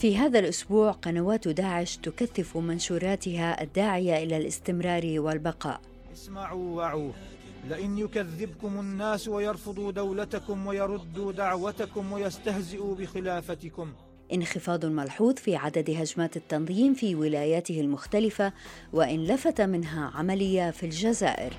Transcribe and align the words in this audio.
في 0.00 0.16
هذا 0.16 0.38
الأسبوع 0.38 0.90
قنوات 0.90 1.48
داعش 1.48 1.96
تكثف 1.96 2.56
منشوراتها 2.56 3.62
الداعية 3.62 4.24
إلى 4.24 4.36
الاستمرار 4.36 5.02
والبقاء. 5.16 5.80
اسمعوا 6.12 6.76
وعوا 6.76 7.12
لئن 7.68 7.98
يكذبكم 7.98 8.80
الناس 8.80 9.28
ويرفضوا 9.28 9.92
دولتكم 9.92 10.66
ويردوا 10.66 11.32
دعوتكم 11.32 12.12
ويستهزئوا 12.12 12.94
بخلافتكم. 12.94 13.92
انخفاض 14.32 14.86
ملحوظ 14.86 15.34
في 15.34 15.56
عدد 15.56 15.90
هجمات 15.90 16.36
التنظيم 16.36 16.94
في 16.94 17.14
ولاياته 17.14 17.80
المختلفة 17.80 18.52
وإن 18.92 19.24
لفت 19.24 19.60
منها 19.60 20.10
عملية 20.14 20.70
في 20.70 20.82
الجزائر. 20.82 21.52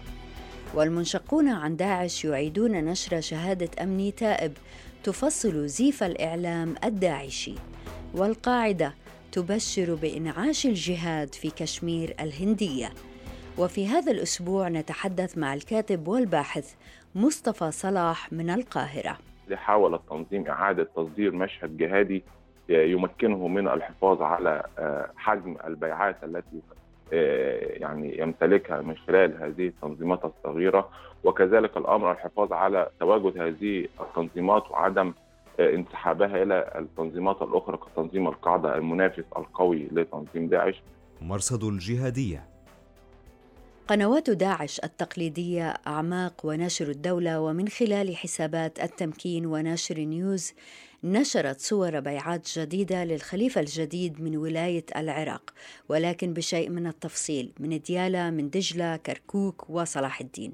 والمنشقون 0.75 1.49
عن 1.49 1.75
داعش 1.75 2.25
يعيدون 2.25 2.71
نشر 2.71 3.21
شهادة 3.21 3.83
أمني 3.83 4.11
تائب 4.11 4.53
تفصل 5.03 5.67
زيف 5.67 6.03
الإعلام 6.03 6.75
الداعشي. 6.83 7.55
والقاعدة 8.13 8.93
تبشر 9.31 9.95
بإنعاش 9.95 10.65
الجهاد 10.65 11.35
في 11.35 11.49
كشمير 11.49 12.15
الهندية. 12.19 12.89
وفي 13.57 13.87
هذا 13.87 14.11
الأسبوع 14.11 14.69
نتحدث 14.69 15.37
مع 15.37 15.53
الكاتب 15.53 16.07
والباحث 16.07 16.73
مصطفى 17.15 17.71
صلاح 17.71 18.33
من 18.33 18.49
القاهرة. 18.49 19.17
حاول 19.53 19.93
التنظيم 19.93 20.47
إعادة 20.47 20.87
تصدير 20.95 21.31
مشهد 21.31 21.77
جهادي 21.77 22.23
يمكنه 22.69 23.47
من 23.47 23.67
الحفاظ 23.67 24.21
على 24.21 24.63
آه، 24.79 25.11
حجم 25.15 25.57
البيعات 25.67 26.23
التي 26.23 26.61
يعني 27.11 28.19
يمتلكها 28.19 28.81
من 28.81 28.97
خلال 28.97 29.43
هذه 29.43 29.67
التنظيمات 29.67 30.25
الصغيرة 30.25 30.89
وكذلك 31.23 31.77
الأمر 31.77 32.11
الحفاظ 32.11 32.53
على 32.53 32.89
تواجد 32.99 33.37
هذه 33.37 33.87
التنظيمات 33.99 34.71
وعدم 34.71 35.13
انسحابها 35.59 36.43
إلى 36.43 36.71
التنظيمات 36.75 37.41
الأخرى 37.41 37.77
كتنظيم 37.77 38.27
القاعدة 38.27 38.75
المنافس 38.75 39.23
القوي 39.37 39.87
لتنظيم 39.91 40.47
داعش. 40.47 40.81
مرصد 41.21 41.63
الجهادية 41.63 42.43
قنوات 43.87 44.29
داعش 44.29 44.79
التقليدية 44.83 45.73
أعماق 45.87 46.33
وناشر 46.45 46.87
الدولة 46.87 47.41
ومن 47.41 47.67
خلال 47.67 48.15
حسابات 48.15 48.79
التمكين 48.79 49.45
وناشر 49.45 49.99
نيوز 49.99 50.53
نشرت 51.03 51.61
صور 51.61 51.99
بيعات 51.99 52.47
جديدة 52.59 53.03
للخليفة 53.03 53.61
الجديد 53.61 54.21
من 54.21 54.37
ولاية 54.37 54.85
العراق 54.95 55.53
ولكن 55.89 56.33
بشيء 56.33 56.69
من 56.69 56.87
التفصيل 56.87 57.51
من 57.59 57.79
ديالا 57.79 58.29
من 58.29 58.49
دجلة 58.49 58.97
كركوك 58.97 59.69
وصلاح 59.69 60.21
الدين. 60.21 60.53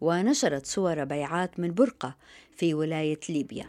ونشرت 0.00 0.66
صور 0.66 1.04
بيعات 1.04 1.60
من 1.60 1.74
برقة 1.74 2.16
في 2.56 2.74
ولاية 2.74 3.20
ليبيا. 3.28 3.66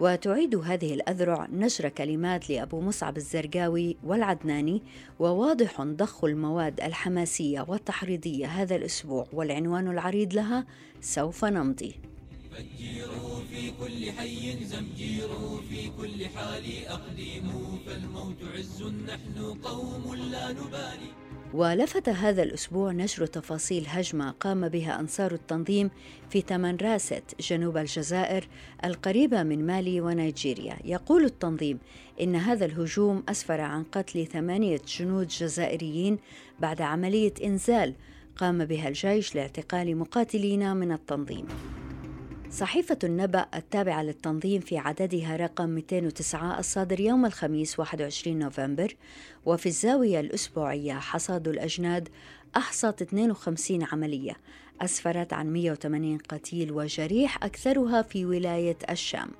وتعيد 0.00 0.54
هذه 0.54 0.94
الأذرع 0.94 1.46
نشر 1.52 1.88
كلمات 1.88 2.50
لأبو 2.50 2.80
مصعب 2.80 3.16
الزرقاوي 3.16 3.96
والعدناني 4.04 4.82
وواضح 5.18 5.82
ضخ 5.82 6.24
المواد 6.24 6.80
الحماسية 6.80 7.64
والتحريضية 7.68 8.46
هذا 8.46 8.76
الأسبوع 8.76 9.26
والعنوان 9.32 9.88
العريض 9.88 10.34
لها 10.34 10.66
سوف 11.00 11.44
نمضي 11.44 12.00
فجيروا 12.56 13.40
في 13.50 13.70
كل 13.80 14.12
حي 14.12 14.64
زمجيروا 14.64 15.60
في 15.60 15.90
كل 15.98 16.26
حال. 16.26 16.86
أقدموا 16.86 17.78
فالموت 17.86 18.36
عز 18.54 18.82
نحن 18.82 19.58
قوم 19.62 20.14
لا 20.14 20.52
نبالي. 20.52 21.10
ولفت 21.54 22.08
هذا 22.08 22.42
الأسبوع 22.42 22.92
نشر 22.92 23.26
تفاصيل 23.26 23.84
هجمة 23.88 24.30
قام 24.30 24.68
بها 24.68 25.00
أنصار 25.00 25.32
التنظيم 25.32 25.90
في 26.30 26.42
تمنراست 26.42 27.22
جنوب 27.40 27.76
الجزائر 27.76 28.48
القريبة 28.84 29.42
من 29.42 29.66
مالي 29.66 30.00
ونيجيريا. 30.00 30.76
يقول 30.84 31.24
التنظيم 31.24 31.78
إن 32.20 32.36
هذا 32.36 32.64
الهجوم 32.64 33.22
أسفر 33.28 33.60
عن 33.60 33.84
قتل 33.84 34.26
ثمانية 34.26 34.80
جنود 34.98 35.28
جزائريين 35.28 36.18
بعد 36.60 36.82
عملية 36.82 37.34
إنزال 37.44 37.94
قام 38.36 38.64
بها 38.64 38.88
الجيش 38.88 39.34
لاعتقال 39.34 39.96
مقاتلين 39.96 40.76
من 40.76 40.92
التنظيم. 40.92 41.46
صحيفة 42.50 42.98
النبأ 43.04 43.46
التابعة 43.54 44.02
للتنظيم 44.02 44.60
في 44.60 44.78
عددها 44.78 45.36
رقم 45.36 45.68
209 45.68 46.58
الصادر 46.58 47.00
يوم 47.00 47.26
الخميس 47.26 47.78
21 47.78 48.38
نوفمبر 48.38 48.96
وفي 49.46 49.66
الزاوية 49.66 50.20
الأسبوعية 50.20 50.92
حصاد 50.92 51.48
الأجناد 51.48 52.08
أحصت 52.56 53.02
52 53.02 53.82
عملية 53.84 54.36
أسفرت 54.80 55.32
عن 55.32 55.52
180 55.52 56.18
قتيل 56.18 56.72
وجريح 56.72 57.44
أكثرها 57.44 58.02
في 58.02 58.26
ولاية 58.26 58.76
الشام. 58.90 59.30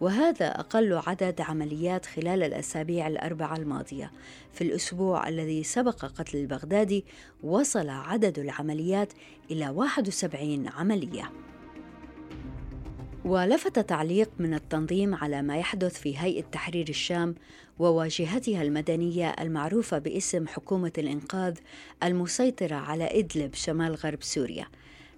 وهذا 0.00 0.46
أقل 0.46 1.00
عدد 1.06 1.40
عمليات 1.40 2.06
خلال 2.06 2.42
الأسابيع 2.42 3.06
الأربعة 3.06 3.56
الماضية. 3.56 4.12
في 4.52 4.64
الأسبوع 4.64 5.28
الذي 5.28 5.62
سبق 5.62 6.04
قتل 6.04 6.38
البغدادي 6.38 7.04
وصل 7.42 7.88
عدد 7.88 8.38
العمليات 8.38 9.12
إلى 9.50 9.68
71 9.68 10.68
عملية. 10.68 11.30
ولفت 13.26 13.78
تعليق 13.78 14.30
من 14.38 14.54
التنظيم 14.54 15.14
على 15.14 15.42
ما 15.42 15.56
يحدث 15.58 16.00
في 16.00 16.18
هيئة 16.18 16.42
تحرير 16.52 16.88
الشام 16.88 17.34
وواجهتها 17.78 18.62
المدنية 18.62 19.30
المعروفة 19.40 19.98
باسم 19.98 20.46
حكومة 20.46 20.92
الإنقاذ 20.98 21.58
المسيطرة 22.02 22.74
على 22.74 23.18
إدلب 23.18 23.54
شمال 23.54 23.94
غرب 23.94 24.22
سوريا. 24.22 24.66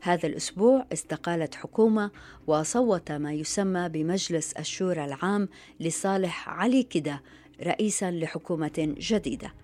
هذا 0.01 0.27
الأسبوع 0.27 0.87
استقالت 0.93 1.55
حكومة 1.55 2.11
وصوت 2.47 3.13
ما 3.13 3.33
يسمى 3.33 3.89
بمجلس 3.89 4.53
الشورى 4.53 5.05
العام 5.05 5.49
لصالح 5.81 6.49
علي 6.49 6.83
كده 6.83 7.23
رئيسا 7.63 8.11
لحكومة 8.11 8.95
جديدة. 8.99 9.55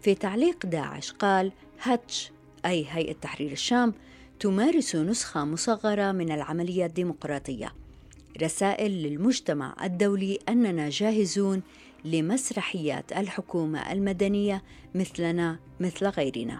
في 0.00 0.14
تعليق 0.14 0.66
داعش 0.66 1.12
قال 1.12 1.52
هاتش 1.82 2.32
أي 2.66 2.86
هيئة 2.90 3.12
تحرير 3.12 3.52
الشام 3.52 3.94
تمارس 4.40 4.96
نسخة 4.96 5.44
مصغرة 5.44 6.12
من 6.12 6.32
العملية 6.32 6.86
الديمقراطية. 6.86 7.72
رسائل 8.42 8.90
للمجتمع 8.90 9.74
الدولي 9.84 10.38
أننا 10.48 10.88
جاهزون 10.88 11.62
لمسرحيات 12.04 13.12
الحكومة 13.12 13.92
المدنية 13.92 14.62
مثلنا 14.94 15.58
مثل 15.80 16.06
غيرنا. 16.06 16.58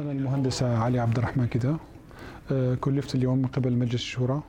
أنا 0.00 0.12
المهندس 0.12 0.62
علي 0.62 0.98
عبد 0.98 1.18
الرحمن 1.18 1.46
كده 1.46 1.76
آه، 2.52 2.74
كلفت 2.74 3.14
اليوم 3.14 3.38
من 3.38 3.46
قبل 3.46 3.72
مجلس 3.72 3.94
الشورى 3.94 4.42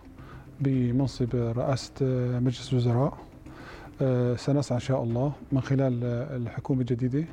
بمنصب 0.59 1.35
رئاسة 1.35 1.91
آه، 2.01 2.39
مجلس 2.39 2.73
الوزراء 2.73 3.17
آه، 4.01 4.35
سنسعى 4.35 4.75
إن 4.75 4.81
شاء 4.81 5.03
الله 5.03 5.33
من 5.51 5.61
خلال 5.61 6.03
الحكومة 6.41 6.81
الجديدة 6.81 7.25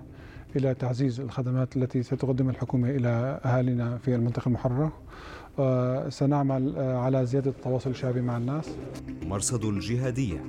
إلى 0.56 0.74
تعزيز 0.74 1.20
الخدمات 1.20 1.76
التي 1.76 2.02
ستقدم 2.02 2.48
الحكومة 2.48 2.90
إلى 2.90 3.40
أهالينا 3.44 3.98
في 3.98 4.14
المنطقة 4.14 4.48
المحررة. 4.48 4.92
سنعمل 6.08 6.78
على 6.78 7.26
زيادة 7.26 7.50
التواصل 7.50 7.90
الشعبي 7.90 8.20
مع 8.20 8.36
الناس. 8.36 8.70
مرصد 9.22 9.64
الجهادية. 9.64 10.44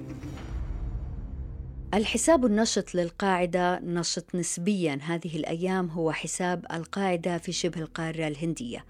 الحساب 1.93 2.45
النشط 2.45 2.95
للقاعدة 2.95 3.79
نشط 3.79 4.35
نسبيا. 4.35 4.99
هذه 5.01 5.35
الأيام 5.35 5.89
هو 5.89 6.11
حساب 6.11 6.65
القاعدة 6.73 7.37
في 7.37 7.51
شبه 7.51 7.81
القارة 7.81 8.27
الهندية. 8.27 8.85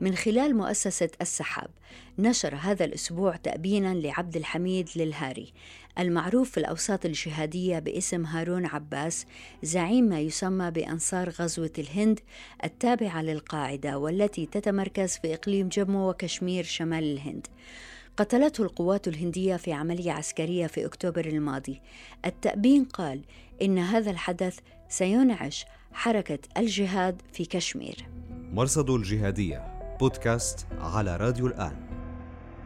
من 0.00 0.14
خلال 0.14 0.56
مؤسسة 0.56 1.10
السحاب. 1.20 1.70
نشر 2.18 2.54
هذا 2.54 2.84
الأسبوع 2.84 3.36
تأبينا 3.36 3.94
لعبد 3.94 4.36
الحميد 4.36 4.88
للهاري 4.96 5.52
المعروف 5.98 6.50
في 6.50 6.58
الأوساط 6.58 7.04
الجهادية 7.04 7.78
باسم 7.78 8.26
هارون 8.26 8.66
عباس 8.66 9.26
زعيم 9.62 10.04
ما 10.04 10.20
يسمى 10.20 10.70
بأنصار 10.70 11.30
غزوة 11.30 11.72
الهند 11.78 12.20
التابعة 12.64 13.22
للقاعدة 13.22 13.98
والتي 13.98 14.46
تتمركز 14.46 15.18
في 15.18 15.34
إقليم 15.34 15.68
جمو 15.68 16.10
وكشمير 16.10 16.64
شمال 16.64 17.04
الهند. 17.04 17.46
قتلته 18.16 18.62
القوات 18.62 19.08
الهندية 19.08 19.56
في 19.56 19.72
عملية 19.72 20.12
عسكرية 20.12 20.66
في 20.66 20.86
أكتوبر 20.86 21.26
الماضي. 21.26 21.80
التأبين 22.26 22.84
قال 22.84 23.20
إن 23.62 23.78
هذا 23.78 24.10
الحدث 24.10 24.58
سينعش 24.88 25.64
حركة 25.92 26.38
الجهاد 26.56 27.22
في 27.32 27.44
كشمير. 27.44 28.06
مرصد 28.52 28.90
الجهادية. 28.90 29.73
بودكاست 30.00 30.66
على 30.80 31.16
راديو 31.16 31.46
الآن. 31.46 31.76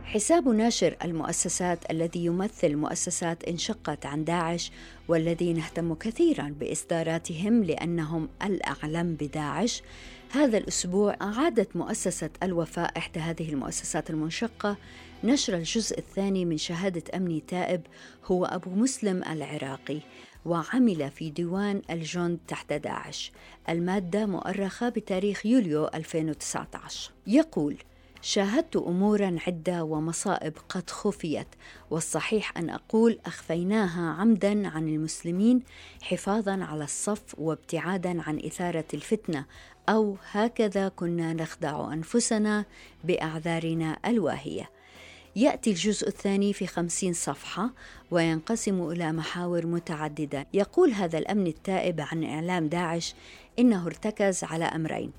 حساب 0.05 0.49
ناشر 0.49 0.97
المؤسسات 1.05 1.91
الذي 1.91 2.25
يمثل 2.25 2.77
مؤسسات 2.77 3.45
انشقت 3.45 4.07
عن 4.07 4.25
داعش 4.25 4.73
والذي 5.09 5.53
نهتم 5.53 5.95
كثيرا 5.95 6.55
بإصداراتهم 6.61 7.65
لأنهم 7.65 8.29
الأعلم 8.43 9.15
بداعش. 9.15 9.83
هذا 10.31 10.59
الأسبوع 10.59 11.17
اعادت 11.23 11.77
مؤسسة 11.77 12.31
الوفاء 12.43 12.99
إحدى 12.99 13.21
هذه 13.21 13.49
المؤسسات 13.49 14.11
المنشقة 14.11 14.77
نشر 15.25 15.57
الجزء 15.57 15.99
الثاني 15.99 16.45
من 16.45 16.57
شهادة 16.57 17.03
امني 17.15 17.43
تائب 17.49 17.81
هو 18.25 18.45
أبو 18.45 18.71
مسلم 18.71 19.23
العراقي. 19.23 20.01
وعمل 20.45 21.11
في 21.11 21.31
ديوان 21.31 21.83
الجند 21.91 22.39
تحت 22.49 22.73
داعش. 22.73 23.33
المادة 23.69 24.27
مؤرخة 24.27 24.89
بتاريخ 24.89 25.47
يوليو 25.47 25.87
2019 25.95 27.11
يقول 27.27 27.77
شاهدت 28.23 28.77
امورا 28.77 29.37
عدة 29.47 29.85
ومصائب 29.85 30.53
قد 30.69 30.91
خفيت 30.91 31.47
والصحيح 31.91 32.59
أن 32.59 32.71
أقول 32.71 33.19
أخفيناها 33.27 34.11
عمدا 34.11 34.69
عن 34.69 34.89
المسلمين 34.89 35.63
حفاظا 36.03 36.65
على 36.65 36.85
الصف 36.85 37.39
وابتعادا 37.39 38.23
عن 38.23 38.39
إثارة 38.39 38.85
الفتنة 38.95 39.45
أو 39.89 40.17
هكذا 40.31 40.89
كنا 40.89 41.33
نخدع 41.33 41.93
أنفسنا 41.93 42.65
بأعذارنا 43.05 43.99
الواهية. 44.07 44.71
يأتي 45.39 45.71
الجزء 45.71 46.09
الثاني 46.09 46.53
في 46.53 46.67
خمسين 46.67 47.13
صفحة 47.13 47.71
وينقسم 48.11 48.91
إلى 48.91 49.13
محاور 49.13 49.67
متعددة 49.67 50.47
يقول 50.55 50.91
هذا 50.91 51.19
الأمن 51.19 51.47
التائب 51.47 52.01
عن 52.01 52.25
إعلام 52.25 52.69
داعش 52.69 53.15
إنه 53.59 53.87
ارتكز 53.87 54.45
على 54.45 54.65
أمرين 54.65 55.13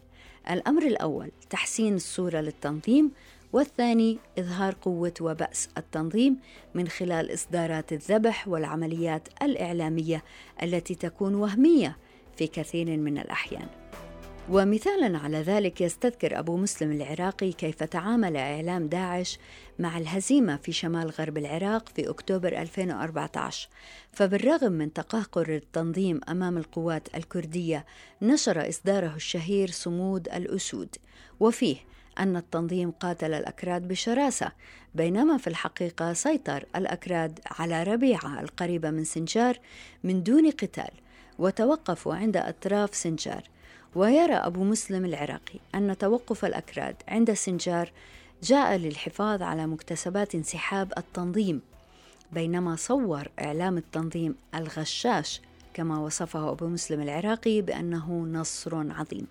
الأمر 0.50 0.82
الأول 0.84 1.32
تحسين 1.50 1.96
الصورة 1.96 2.38
للتنظيم 2.42 3.12
والثاني 3.54 4.18
إظهار 4.40 4.76
قوة 4.82 5.14
وبأس 5.22 5.70
التنظيم 5.78 6.38
من 6.74 6.88
خلال 6.88 7.34
إصدارات 7.34 7.94
الذبح 7.94 8.48
والعمليات 8.48 9.28
الإعلامية 9.42 10.24
التي 10.64 10.96
تكون 10.96 11.36
وهمية 11.36 11.98
في 12.38 12.48
كثير 12.48 12.98
من 12.98 13.18
الأحيان. 13.18 13.68
ومثالا 14.52 15.18
على 15.18 15.42
ذلك 15.42 15.82
يستذكر 15.82 16.40
أبو 16.40 16.58
مسلم 16.58 16.92
العراقي 16.92 17.52
كيف 17.52 17.84
تعامل 17.84 18.38
إعلام 18.38 18.88
داعش 18.88 19.40
مع 19.80 19.98
الهزيمة 19.98 20.58
في 20.58 20.72
شمال 20.72 21.10
غرب 21.10 21.38
العراق 21.38 21.90
في 21.90 22.10
أكتوبر 22.10 22.62
2014 22.62 23.70
فبالرغم 24.12 24.72
من 24.72 24.94
تقهقر 24.94 25.56
التنظيم 25.56 26.22
أمام 26.30 26.58
القوات 26.58 27.16
الكردية 27.16 27.86
نشر 28.22 28.70
إصداره 28.70 29.16
الشهير 29.16 29.72
صمود 29.72 30.28
الأسود. 30.28 30.96
وفيه 31.40 31.78
أن 32.20 32.36
التنظيم 32.36 32.92
قاتل 32.92 33.34
الأكراد 33.34 33.88
بشراسة 33.88 34.52
بينما 34.96 35.38
في 35.38 35.48
الحقيقة 35.48 36.14
سيطر 36.14 36.66
الأكراد 36.76 37.40
على 37.46 37.84
ربيعة 37.84 38.40
القريبة 38.40 38.90
من 38.90 39.04
سنجار 39.04 39.60
من 40.04 40.24
دون 40.24 40.52
قتال 40.52 40.92
وتوقفوا 41.40 42.16
عند 42.16 42.38
أطراف 42.38 42.96
سنجار. 42.96 43.44
ويرى 43.96 44.34
أبو 44.34 44.64
مسلم 44.64 45.06
العراقي 45.06 45.60
أن 45.76 45.98
توقف 45.98 46.46
الأكراد 46.46 46.96
عند 47.08 47.34
سنجار 47.34 47.92
جاء 48.44 48.76
للحفاظ 48.76 49.42
على 49.42 49.68
مكتسبات 49.68 50.36
انسحاب 50.36 50.94
التنظيم 50.98 51.62
بينما 52.32 52.76
صور 52.76 53.28
إعلام 53.42 53.78
التنظيم 53.78 54.36
الغشاش 54.56 55.42
كما 55.74 56.00
وصفه 56.00 56.52
أبو 56.52 56.68
مسلم 56.68 57.02
العراقي 57.02 57.62
بأنه 57.62 58.28
نصر 58.32 58.92
عظيم. 58.92 59.28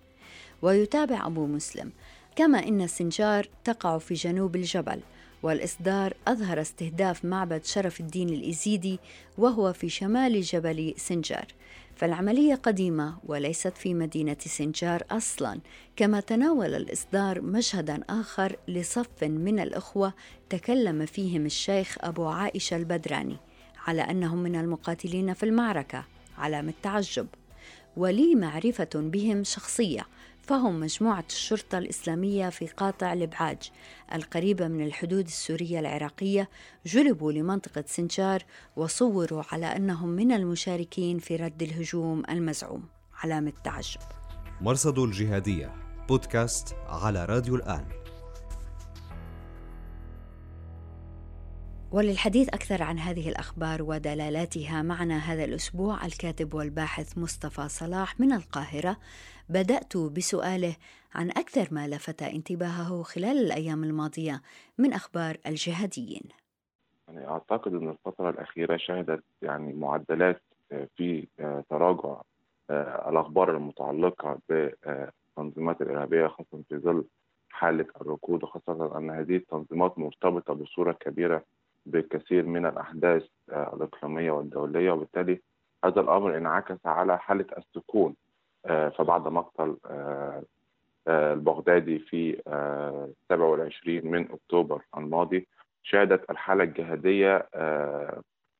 ويتابع 0.62 1.26
أبو 1.26 1.46
مسلم 1.46 1.92
كما 2.36 2.68
إن 2.68 2.86
سنجار 2.86 3.48
تقع 3.64 3.98
في 3.98 4.14
جنوب 4.14 4.56
الجبل 4.56 5.00
والإصدار 5.42 6.14
أظهر 6.28 6.60
استهداف 6.60 7.24
معبد 7.24 7.64
شرف 7.64 8.00
الدين 8.00 8.28
الإزيدي 8.28 8.98
وهو 9.38 9.72
في 9.72 9.88
شمال 9.88 10.42
جبل 10.42 10.94
سنجار. 10.96 11.46
فالعملية 11.98 12.54
قديمة 12.54 13.18
وليست 13.26 13.76
في 13.76 13.94
مدينة 13.94 14.36
سنجار 14.40 15.02
أصلا 15.10 15.60
كما 15.96 16.20
تناول 16.20 16.74
الإصدار 16.74 17.40
مشهدا 17.40 18.00
آخر 18.10 18.56
لصف 18.68 19.24
من 19.24 19.60
الأخوة 19.60 20.12
تكلم 20.50 21.06
فيهم 21.06 21.46
الشيخ 21.46 21.96
أبو 22.00 22.26
عائشة 22.26 22.76
البدراني 22.76 23.36
على 23.86 24.02
أنهم 24.02 24.38
من 24.38 24.56
المقاتلين 24.56 25.34
في 25.34 25.42
المعركة 25.42 26.04
علامة 26.38 26.72
تعجب 26.82 27.26
ولي 27.96 28.34
معرفة 28.34 28.90
بهم 28.94 29.44
شخصية 29.44 30.06
فهم 30.48 30.80
مجموعة 30.80 31.24
الشرطة 31.28 31.78
الإسلامية 31.78 32.48
في 32.48 32.66
قاطع 32.66 33.12
الإبعاج. 33.12 33.70
القريبة 34.14 34.68
من 34.68 34.86
الحدود 34.86 35.24
السورية 35.26 35.80
العراقية 35.80 36.48
جلبوا 36.86 37.32
لمنطقة 37.32 37.84
سنجار 37.86 38.44
وصوروا 38.76 39.42
على 39.52 39.66
أنهم 39.66 40.08
من 40.08 40.32
المشاركين 40.32 41.18
في 41.18 41.36
رد 41.36 41.62
الهجوم 41.62 42.22
المزعوم. 42.30 42.88
علامة 43.14 43.52
تعجب. 43.64 44.00
مرصد 44.60 44.98
الجهادية 44.98 45.74
بودكاست 46.08 46.76
على 46.86 47.24
راديو 47.24 47.54
الآن. 47.54 47.97
وللحديث 51.92 52.48
أكثر 52.48 52.82
عن 52.82 52.98
هذه 52.98 53.28
الأخبار 53.28 53.82
ودلالاتها 53.82 54.82
معنا 54.82 55.18
هذا 55.18 55.44
الأسبوع 55.44 56.06
الكاتب 56.06 56.54
والباحث 56.54 57.18
مصطفى 57.18 57.68
صلاح 57.68 58.20
من 58.20 58.32
القاهرة. 58.32 58.96
بدأت 59.48 59.96
بسؤاله 59.96 60.76
عن 61.14 61.30
أكثر 61.30 61.74
ما 61.74 61.88
لفت 61.88 62.22
انتباهه 62.22 63.02
خلال 63.02 63.38
الأيام 63.38 63.84
الماضية 63.84 64.42
من 64.78 64.92
أخبار 64.92 65.36
الجهاديين. 65.46 66.22
يعني 67.08 67.28
أعتقد 67.28 67.74
أن 67.74 67.88
الفترة 67.88 68.30
الأخيرة 68.30 68.76
شهدت 68.76 69.24
يعني 69.42 69.72
معدلات 69.72 70.42
في 70.96 71.26
تراجع 71.70 72.20
الأخبار 73.08 73.56
المتعلقة 73.56 74.38
بالتنظيمات 74.48 75.80
الإرهابية 75.82 76.26
خاصة 76.26 76.62
في 76.68 76.76
ظل 76.78 77.04
حالة 77.50 77.86
الركود 78.00 78.42
وخاصة 78.44 78.98
أن 78.98 79.10
هذه 79.10 79.36
التنظيمات 79.36 79.98
مرتبطة 79.98 80.54
بصورة 80.54 80.92
كبيرة 80.92 81.44
بكثير 81.90 82.46
من 82.46 82.66
الأحداث 82.66 83.26
الإقليمية 83.48 84.30
والدولية 84.30 84.90
وبالتالي 84.90 85.40
هذا 85.84 86.00
الأمر 86.00 86.36
انعكس 86.36 86.86
على 86.86 87.18
حالة 87.18 87.46
السكون 87.58 88.14
فبعد 88.64 89.28
مقتل 89.28 89.76
البغدادي 91.08 91.98
في 91.98 92.42
27 93.28 94.06
من 94.10 94.32
أكتوبر 94.32 94.82
الماضي 94.96 95.46
شهدت 95.82 96.30
الحالة 96.30 96.64
الجهادية 96.64 97.48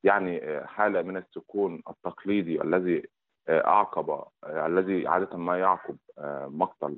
يعني 0.05 0.61
حالة 0.67 1.03
من 1.03 1.17
السكون 1.17 1.83
التقليدي 1.91 2.63
الذي 2.63 3.03
أعقب 3.49 4.23
الذي 4.45 5.07
عادة 5.07 5.37
ما 5.37 5.59
يعقب 5.59 5.97
مقتل 6.49 6.97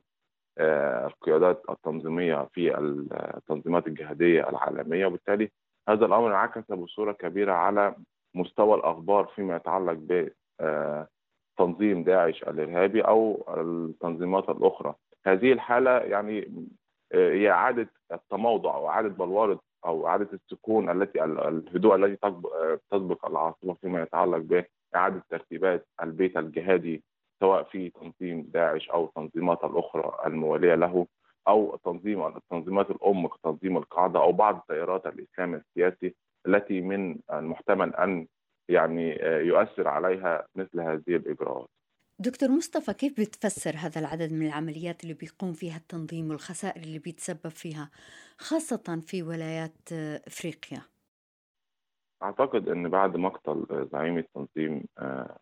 القيادات 0.58 1.62
التنظيمية 1.70 2.48
في 2.52 2.78
التنظيمات 2.78 3.86
الجهادية 3.86 4.48
العالمية. 4.48 5.06
وبالتالي 5.06 5.50
هذا 5.88 6.06
الأمر 6.06 6.28
انعكس 6.28 6.72
بصورة 6.72 7.12
كبيرة 7.12 7.52
على 7.52 7.94
مستوى 8.34 8.74
الأخبار 8.74 9.24
فيما 9.24 9.56
يتعلق 9.56 9.92
ب 9.92 10.28
تنظيم 11.58 12.04
داعش 12.04 12.42
الإرهابي 12.42 13.00
أو 13.00 13.44
التنظيمات 13.56 14.48
الأخرى. 14.48 14.94
هذه 15.26 15.52
الحالة 15.52 15.90
يعني 15.90 16.66
هي 17.12 17.50
إعادة 17.50 17.88
التموضع 18.12 18.74
أو 18.74 18.88
اعاده 18.88 19.08
بلورة 19.08 19.60
أو 19.86 20.06
إعادة 20.06 20.28
السكون 20.32 20.90
التي 20.90 21.24
الهدوء 21.24 21.94
الذي 21.94 22.16
تسبق 22.90 23.26
العاصفه 23.26 23.74
فيما 23.80 24.02
يتعلق 24.02 24.64
باعاده 24.92 25.22
ترتيبات 25.30 25.86
البيت 26.02 26.36
الجهادي 26.36 27.02
سواء 27.40 27.62
في 27.62 27.90
تنظيم 27.90 28.50
داعش 28.54 28.90
أو 28.90 29.04
التنظيمات 29.04 29.64
الأخرى 29.64 30.12
الموالية 30.26 30.74
له. 30.74 31.06
أو 31.48 31.76
تنظيم 31.84 32.26
التنظيمات 32.26 32.90
الأم 32.90 33.26
كتنظيم 33.26 33.76
القاعدة 33.76 34.20
أو 34.22 34.32
بعض 34.32 34.64
تيارات 34.68 35.06
الإسلام 35.06 35.54
السياسي 35.54 36.14
التي 36.46 36.80
من 36.80 37.18
المحتمل 37.32 37.94
أن 37.94 38.26
يعني 38.68 39.18
يؤثر 39.22 39.88
عليها 39.88 40.46
مثل 40.56 40.80
هذه 40.80 41.16
الإجراءات. 41.16 41.68
دكتور 42.18 42.48
مصطفى 42.48 42.92
كيف 42.94 43.20
بتفسر 43.20 43.76
هذا 43.76 44.00
العدد 44.00 44.32
من 44.32 44.46
العمليات 44.46 45.02
اللي 45.02 45.14
بيقوم 45.14 45.52
فيها 45.52 45.76
التنظيم 45.76 46.30
والخسائر 46.30 46.82
اللي 46.82 46.98
بيتسبب 46.98 47.48
فيها 47.48 47.90
خاصة 48.38 49.02
في 49.06 49.22
ولايات 49.22 49.92
إفريقيا؟ 50.26 50.82
أعتقد 52.22 52.68
إن 52.68 52.88
بعد 52.88 53.16
مقتل 53.16 53.88
زعيم 53.92 54.18
التنظيم 54.18 54.84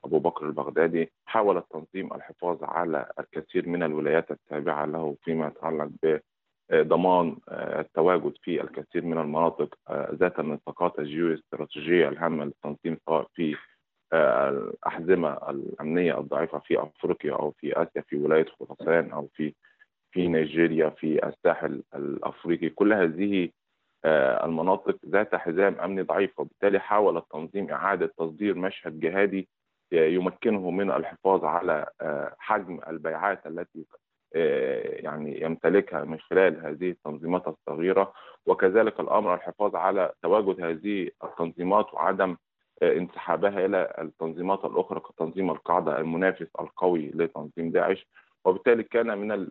أبو 0.04 0.18
بكر 0.18 0.46
البغدادي 0.46 1.12
حاول 1.26 1.56
التنظيم 1.56 2.12
الحفاظ 2.14 2.64
على 2.64 3.10
الكثير 3.18 3.68
من 3.68 3.82
الولايات 3.82 4.30
التابعة 4.30 4.84
له 4.86 5.16
فيما 5.24 5.46
يتعلق 5.46 5.88
ب 6.02 6.18
ضمان 6.74 7.36
التواجد 7.50 8.32
في 8.42 8.60
الكثير 8.62 9.04
من 9.04 9.18
المناطق 9.18 9.74
ذات 9.90 10.38
النطاقات 10.40 10.98
الجيوستراتيجية 10.98 12.08
الهامة 12.08 12.44
للتنظيم 12.44 12.96
سواء 13.06 13.26
في 13.34 13.56
الأحزمة 14.12 15.32
الأمنية 15.50 16.18
الضعيفة 16.20 16.58
في 16.58 16.82
أفريقيا 16.82 17.32
أو 17.32 17.50
في 17.50 17.82
آسيا 17.82 18.02
في 18.02 18.16
ولاية 18.16 18.46
خراسان 18.60 19.10
أو 19.10 19.28
في 19.34 19.54
في 20.10 20.28
نيجيريا 20.28 20.88
في 20.90 21.26
الساحل 21.28 21.82
الأفريقي. 21.94 22.68
كل 22.68 22.92
هذه 22.92 23.48
المناطق 24.04 24.96
ذات 25.06 25.34
حزام 25.34 25.80
أمني 25.80 26.02
ضعيف 26.02 26.40
وبالتالي 26.40 26.78
حاول 26.78 27.16
التنظيم 27.16 27.70
إعادة 27.70 28.12
تصدير 28.18 28.54
مشهد 28.54 29.00
جهادي 29.00 29.48
يمكنه 29.92 30.70
من 30.70 30.90
الحفاظ 30.90 31.44
على 31.44 31.86
حجم 32.38 32.80
البيعات 32.88 33.46
التي 33.46 33.86
يعني 35.04 35.40
يمتلكها 35.42 36.04
من 36.04 36.18
خلال 36.20 36.66
هذه 36.66 36.90
التنظيمات 36.90 37.48
الصغيرة. 37.48 38.12
وكذلك 38.46 39.00
الأمر 39.00 39.34
الحفاظ 39.34 39.76
على 39.76 40.12
تواجد 40.22 40.60
هذه 40.64 41.10
التنظيمات 41.24 41.94
وعدم 41.94 42.36
انسحابها 42.82 43.66
إلى 43.66 43.94
التنظيمات 43.98 44.64
الأخرى 44.64 45.00
كتنظيم 45.00 45.50
القاعدة 45.50 45.98
المنافس 45.98 46.46
القوي 46.60 47.10
لتنظيم 47.14 47.70
داعش. 47.70 48.06
وبالتالي 48.44 48.82
كان 48.82 49.18
من 49.18 49.48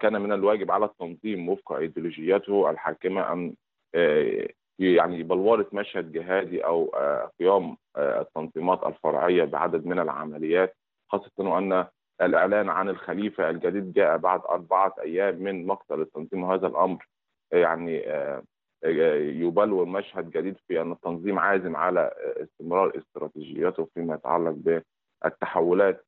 كان 0.00 0.22
من 0.22 0.32
الواجب 0.32 0.70
على 0.70 0.84
التنظيم 0.84 1.48
وفق 1.48 1.72
ايديولوجيته 1.72 2.70
الحاكمة 2.70 3.32
أن 3.32 3.54
يعني 4.78 5.22
بلورة 5.22 5.66
مشهد 5.72 6.12
جهادي 6.12 6.64
أو 6.64 6.84
قيام 7.40 7.76
التنظيمات 7.96 8.86
الفرعية 8.86 9.44
بعدد 9.44 9.86
من 9.86 9.98
العمليات 9.98 10.76
خاصة 11.08 11.30
وان 11.38 11.86
الإعلان 12.22 12.68
عن 12.68 12.88
الخليفة 12.88 13.50
الجديد 13.50 13.92
جاء 13.92 14.16
بعد 14.16 14.40
أربعة 14.40 14.94
أيام 15.02 15.34
من 15.42 15.66
مقتل 15.66 16.00
التنظيم. 16.00 16.42
وهذا 16.42 16.66
الأمر 16.66 17.06
يعني 17.52 18.04
يبلور 19.44 19.84
مشهد 19.84 20.30
جديد 20.30 20.56
في 20.68 20.80
أن 20.80 20.92
التنظيم 20.92 21.38
عازم 21.38 21.76
على 21.76 22.10
استمرار 22.42 22.92
استراتيجياته 22.98 23.88
فيما 23.94 24.14
يتعلق 24.14 24.82
بالتحولات 25.24 26.04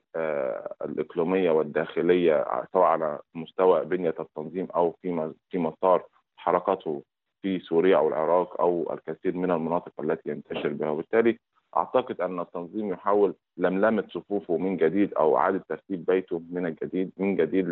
الإقليمية 0.84 1.50
والداخلية 1.50 2.44
سواء 2.72 2.84
على 2.84 3.18
مستوى 3.34 3.84
بنية 3.84 4.14
التنظيم 4.20 4.68
أو 4.76 4.92
في 5.02 5.32
في 5.50 5.58
مسار 5.58 6.04
حركته 6.36 7.02
في 7.42 7.58
سوريا 7.58 7.96
أو 7.96 8.08
العراق 8.08 8.60
أو 8.60 8.92
الكثير 8.92 9.36
من 9.36 9.50
المناطق 9.50 9.92
التي 10.00 10.30
ينتشر 10.30 10.68
بها. 10.68 10.90
وبالتالي 10.90 11.38
أعتقد 11.76 12.20
أن 12.20 12.40
التنظيم 12.40 12.88
يحاول 12.92 13.34
لملمه 13.56 14.04
صفوفه 14.10 14.56
من 14.56 14.76
جديد 14.76 15.14
أو 15.14 15.36
إعادة 15.36 15.64
ترتيب 15.68 16.04
بيته 16.04 16.42
من 16.50 16.66
الجديد 16.66 17.12
من 17.16 17.36
جديد 17.36 17.68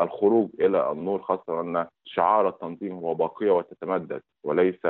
للخروج 0.00 0.48
إلى 0.60 0.92
النور 0.92 1.22
خاصة 1.22 1.60
أن 1.60 1.86
شعار 2.04 2.48
التنظيم 2.48 2.92
هو 2.92 3.14
باقية 3.14 3.50
وتتمدد 3.50 4.22
وليس 4.44 4.86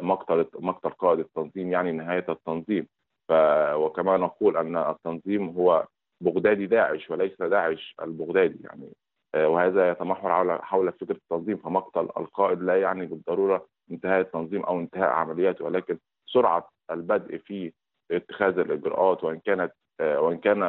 مقتل 0.00 0.46
مقتل 0.54 0.90
قائد 0.90 1.18
التنظيم 1.18 1.72
يعني 1.72 1.92
نهاية 1.92 2.26
التنظيم. 2.28 2.86
ف 3.28 3.32
وكما 3.74 4.16
نقول 4.16 4.56
أن 4.56 4.76
التنظيم 4.76 5.48
هو 5.48 5.86
بغدادي 6.20 6.66
داعش 6.66 7.10
وليس 7.10 7.42
داعش 7.42 7.94
البغدادي 8.02 8.58
يعني 8.64 8.92
وهذا 9.36 9.90
يتمحور 9.90 10.30
حول 10.32 10.62
حول 10.62 10.92
فكرة 10.92 11.16
التنظيم 11.16 11.56
فمقتل 11.56 12.00
القائد 12.00 12.62
لا 12.62 12.80
يعني 12.80 13.06
بالضرورة 13.06 13.66
انتهاء 13.90 14.20
التنظيم 14.20 14.62
أو 14.64 14.80
انتهاء 14.80 15.08
عملياته 15.10 15.64
ولكن 15.64 15.98
سرعة 16.26 16.68
البدء 16.90 17.38
في 17.38 17.72
اتخاذ 18.10 18.58
الإجراءات 18.58 19.24
وإن 19.24 19.38
كانت 19.38 19.72
وإن 20.00 20.38
كان 20.38 20.62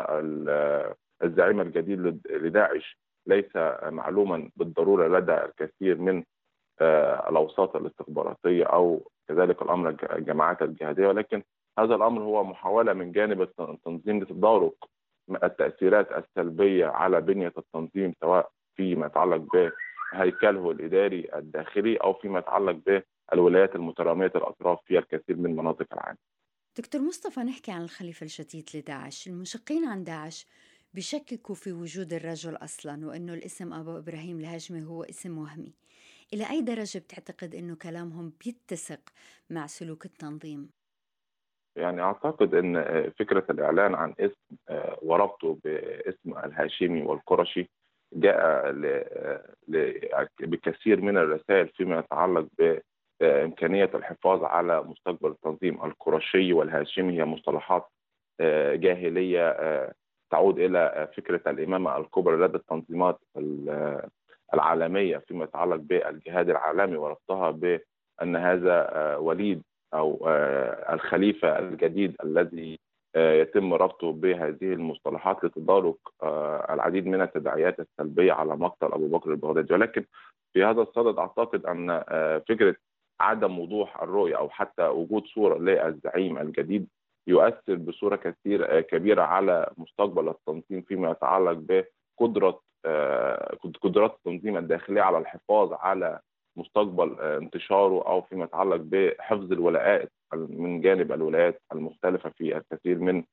الزعيم 1.24 1.62
الجديد 1.62 2.00
لداعش 2.30 2.98
ليس 3.28 3.56
معلوما 3.84 4.50
بالضرورة 4.56 5.20
لدى 5.20 5.34
الكثير 5.34 5.98
من 5.98 6.24
الأوساط 7.30 7.76
الاستخباراتية 7.76 8.64
أو 8.66 9.12
كذلك 9.30 9.62
الأمر 9.62 9.96
الجماعات 10.16 10.62
الجهادية 10.62 11.08
ولكن 11.08 11.44
هذا 11.80 11.96
الأمر 11.96 12.22
هو 12.22 12.44
محاولة 12.44 12.94
من 12.94 13.12
جانب 13.12 13.42
التنظيم 13.42 14.24
لتدارك 14.24 14.74
التأثيرات 15.44 16.08
السلبية 16.12 16.86
على 16.86 17.22
بنية 17.22 17.54
التنظيم 17.58 18.14
سواء 18.22 18.52
فيما 18.76 19.06
يتعلق 19.06 19.72
بهيكله 20.14 20.72
الإداري 20.72 21.30
الداخلي 21.36 21.98
أو 21.98 22.14
فيما 22.14 22.40
يتعلق 22.40 23.04
بالولايات 23.32 23.76
المترامية 23.76 24.32
الأطراف 24.36 24.80
في 24.86 25.00
الكثير 25.00 25.38
من 25.38 25.56
مناطق 25.56 25.94
العالم. 25.94 26.18
دكتور 26.78 27.02
مصطفى 27.02 27.40
نحكي 27.40 27.72
عن 27.72 27.82
الخليفة 27.82 28.24
الشتيت 28.24 28.76
لداعش، 28.76 29.28
المشقين 29.28 29.86
عن 29.86 30.04
داعش 30.04 30.48
بشككوا 30.94 31.56
في 31.56 31.72
وجود 31.72 32.14
الرجل 32.14 32.56
أصلا 32.56 33.08
وإنه 33.08 33.34
الاسم 33.34 33.74
أبو 33.74 33.98
إبراهيم 33.98 34.40
الهاشمي 34.40 34.84
هو 34.84 35.04
اسم 35.04 35.38
وهمي. 35.38 35.74
إلى 36.34 36.50
أي 36.50 36.62
درجة 36.62 37.00
بتعتقد 37.00 37.56
إنه 37.56 37.76
كلامهم 37.76 38.34
بيتسق 38.46 39.02
مع 39.50 39.68
سلوك 39.68 40.06
التنظيم؟ 40.06 40.70
يعني 41.76 42.02
أعتقد 42.02 42.56
إن 42.56 42.84
فكرة 43.20 43.44
الإعلان 43.50 43.96
عن 43.96 44.14
اسم 44.20 44.56
وربطه 45.02 45.58
باسم 45.64 46.38
الهاشمي 46.46 47.02
والقرشي 47.02 47.70
جاء 48.14 48.72
بكثير 50.40 51.02
من 51.02 51.18
الرسائل 51.18 51.68
فيما 51.68 52.00
يتعلق 52.00 52.48
بامكانيه 53.22 53.90
الحفاظ 53.94 54.44
على 54.44 54.82
مستقبل 54.84 55.30
التنظيم 55.30 55.84
القرشي 55.84 56.54
والهاشمي. 56.54 57.20
هي 57.20 57.26
مصطلحات 57.26 57.88
جاهلية 58.74 59.58
تعود 60.32 60.60
إلى 60.60 61.08
فكرة 61.18 61.52
الإمامة 61.52 61.98
الكبرى 61.98 62.36
لدى 62.48 62.58
التنظيمات 62.58 63.20
العالمية 64.54 65.18
فيما 65.18 65.44
يتعلق 65.44 65.76
بالجهاد 65.76 66.50
العالمي 66.50 66.98
وربطها 66.98 67.52
بأن 67.52 68.36
هذا 68.36 69.16
وليد 69.16 69.64
أو 69.94 70.28
الخليفة 70.94 71.60
الجديد 71.60 72.16
الذي 72.24 72.80
يتم 73.16 73.74
ربطه 73.74 74.12
بهذه 74.12 74.74
المصطلحات 74.74 75.44
لتدارك 75.44 75.96
العديد 76.70 77.08
من 77.08 77.22
التداعيات 77.22 77.80
السلبية 77.80 78.34
على 78.34 78.56
مقتل 78.56 78.88
أبو 78.88 79.08
بكر 79.08 79.32
البغدادي. 79.32 79.74
ولكن 79.74 80.06
في 80.54 80.64
هذا 80.64 80.82
الصدد 80.82 81.20
أعتقد 81.20 81.66
أن 81.66 82.04
فكرة 82.50 82.76
عدم 83.20 83.60
وضوح 83.60 84.02
الرؤية 84.04 84.38
أو 84.38 84.50
حتى 84.50 84.88
وجود 84.88 85.26
صورة 85.26 85.58
للزعيم 85.58 86.38
الجديد 86.38 86.88
يؤثر 87.28 87.76
بصورة 87.76 88.16
كثير 88.16 88.82
كبيرة 88.82 89.22
على 89.22 89.70
مستقبل 89.78 90.30
التنظيم 90.30 90.82
فيما 90.82 91.12
يتعلق 91.12 91.58
بقدرة 92.20 92.60
قدرات 93.82 94.16
التنظيم 94.16 94.58
الداخلية 94.58 95.02
على 95.02 95.18
الحفاظ 95.18 95.74
على 95.74 96.20
مستقبل 96.58 97.22
انتشاره 97.22 98.08
أو 98.08 98.22
فيما 98.22 98.44
يتعلق 98.44 98.76
بحفظ 98.76 99.52
الولاءات 99.52 100.12
من 100.34 100.82
جانب 100.82 101.12
الولايات 101.12 101.62
المختلفة 101.74 102.30
في 102.30 102.58
الكثير 102.58 103.00
من 103.00 103.24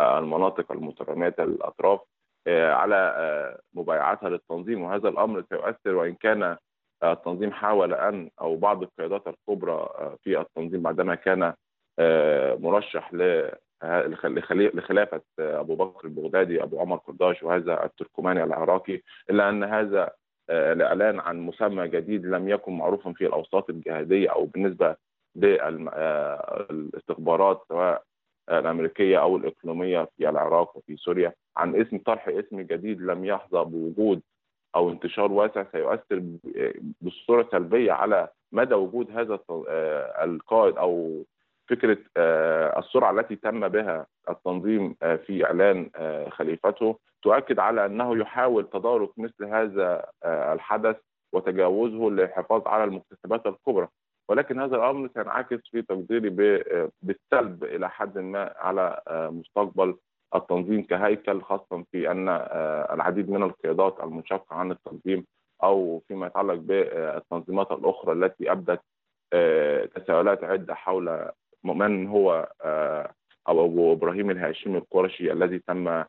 المناطق 0.00 0.72
المترامية 0.72 1.34
الاطراف 1.38 2.00
على 2.48 3.58
مبايعتها 3.74 4.28
للتنظيم. 4.28 4.82
وهذا 4.82 5.08
الأمر 5.08 5.44
سيؤثر 5.48 5.94
وإن 5.94 6.14
كان 6.14 6.56
التنظيم 7.04 7.52
حاول 7.52 7.94
أن 7.94 8.30
أو 8.40 8.56
بعض 8.56 8.82
القيادات 8.82 9.22
الكبرى 9.28 9.88
في 10.22 10.40
التنظيم 10.40 10.82
بعدما 10.82 11.14
كان 11.14 11.54
مرشح 12.60 13.10
لخلافة 14.74 15.22
أبو 15.40 15.74
بكر 15.74 16.08
البغدادي 16.08 16.62
أبو 16.62 16.80
عمر 16.80 16.96
قرداش 16.96 17.42
وهذا 17.42 17.84
التركماني 17.84 18.44
العراقي 18.44 19.00
إلا 19.30 19.48
أن 19.48 19.64
هذا 19.64 20.10
الإعلان 20.50 21.20
عن 21.20 21.40
مسمى 21.40 21.88
جديد 21.88 22.26
لم 22.26 22.48
يكن 22.48 22.72
معروفا 22.72 23.12
في 23.12 23.26
الأوساط 23.26 23.70
الجهادية 23.70 24.32
أو 24.32 24.44
بالنسبة 24.44 24.96
للاستخبارات 26.70 27.62
سواء 27.68 28.02
الأمريكية 28.50 29.20
أو 29.20 29.36
الإقليمية 29.36 30.08
في 30.16 30.28
العراق 30.28 30.76
وفي 30.76 30.96
سوريا 30.96 31.32
عن 31.56 31.76
اسم 31.80 31.98
طرح 31.98 32.28
اسم 32.28 32.60
جديد 32.60 33.00
لم 33.00 33.24
يحظى 33.24 33.64
بوجود 33.64 34.22
أو 34.76 34.90
انتشار 34.90 35.32
واسع 35.32 35.64
سيؤثر 35.72 36.22
بصورة 37.00 37.48
سلبية 37.52 37.92
على 37.92 38.28
مدى 38.52 38.74
وجود 38.74 39.10
هذا 39.10 39.38
القائد 40.22 40.76
أو 40.76 41.24
فكرة 41.68 41.98
السرعة 42.78 43.10
التي 43.10 43.36
تم 43.36 43.68
بها 43.68 44.06
التنظيم 44.30 44.94
في 45.26 45.44
إعلان 45.44 45.90
خليفته. 46.30 46.98
تؤكد 47.26 47.58
على 47.58 47.86
أنه 47.86 48.16
يحاول 48.16 48.70
تدارك 48.70 49.10
مثل 49.18 49.44
هذا 49.44 50.06
الحدث 50.24 50.96
وتجاوزه 51.32 52.10
للحفاظ 52.10 52.68
على 52.68 52.84
المكتسبات 52.84 53.46
الكبرى. 53.46 53.88
ولكن 54.28 54.60
هذا 54.60 54.76
الأمر 54.76 55.08
سينعكس 55.14 55.70
في 55.70 55.82
تقديري 55.82 56.30
بالسلب 57.02 57.64
إلى 57.64 57.90
حد 57.90 58.18
ما 58.18 58.54
على 58.56 59.00
مستقبل 59.10 59.96
التنظيم 60.34 60.82
كهيكل 60.82 61.42
خاصة 61.42 61.84
في 61.92 62.10
أن 62.10 62.28
العديد 62.94 63.30
من 63.30 63.42
القيادات 63.42 64.00
المنشقه 64.02 64.56
عن 64.56 64.70
التنظيم 64.70 65.26
أو 65.62 66.02
فيما 66.08 66.26
يتعلق 66.26 66.54
بالتنظيمات 66.54 67.72
الأخرى 67.72 68.12
التي 68.12 68.52
أبدت 68.52 68.80
تساؤلات 69.94 70.44
عدة 70.44 70.74
حول 70.74 71.30
من 71.64 72.06
هو 72.06 72.48
أبو 73.46 73.92
إبراهيم 73.92 74.30
الهاشمي 74.30 74.78
القرشي 74.78 75.32
الذي 75.32 75.58
تم 75.58 76.04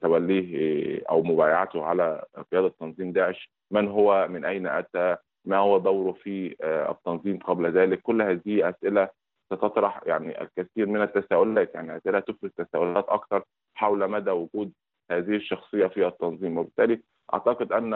توليه 0.00 1.02
أو 1.10 1.22
مبايعته 1.22 1.84
على 1.84 2.24
قيادة 2.52 2.68
تنظيم 2.68 3.12
داعش. 3.12 3.50
من 3.70 3.88
هو 3.88 4.28
من 4.28 4.44
أين 4.44 4.66
أتى 4.66 5.16
ما 5.44 5.56
هو 5.56 5.78
دوره 5.78 6.12
في 6.12 6.56
التنظيم 6.90 7.38
قبل 7.38 7.70
ذلك. 7.72 8.00
كل 8.02 8.22
هذه 8.22 8.68
أسئلة 8.68 9.08
ستطرح 9.52 10.00
يعني 10.06 10.42
الكثير 10.42 10.86
من 10.86 11.02
التساؤلات 11.02 11.74
يعني 11.74 11.96
أسئلة 11.96 12.20
تفرز 12.20 12.50
تساؤلات 12.56 13.08
أكثر 13.08 13.42
حول 13.74 14.10
مدى 14.10 14.30
وجود 14.30 14.72
هذه 15.10 15.36
الشخصية 15.36 15.86
في 15.86 16.06
التنظيم. 16.06 16.58
وبالتالي 16.58 17.00
أعتقد 17.34 17.72
أن 17.72 17.90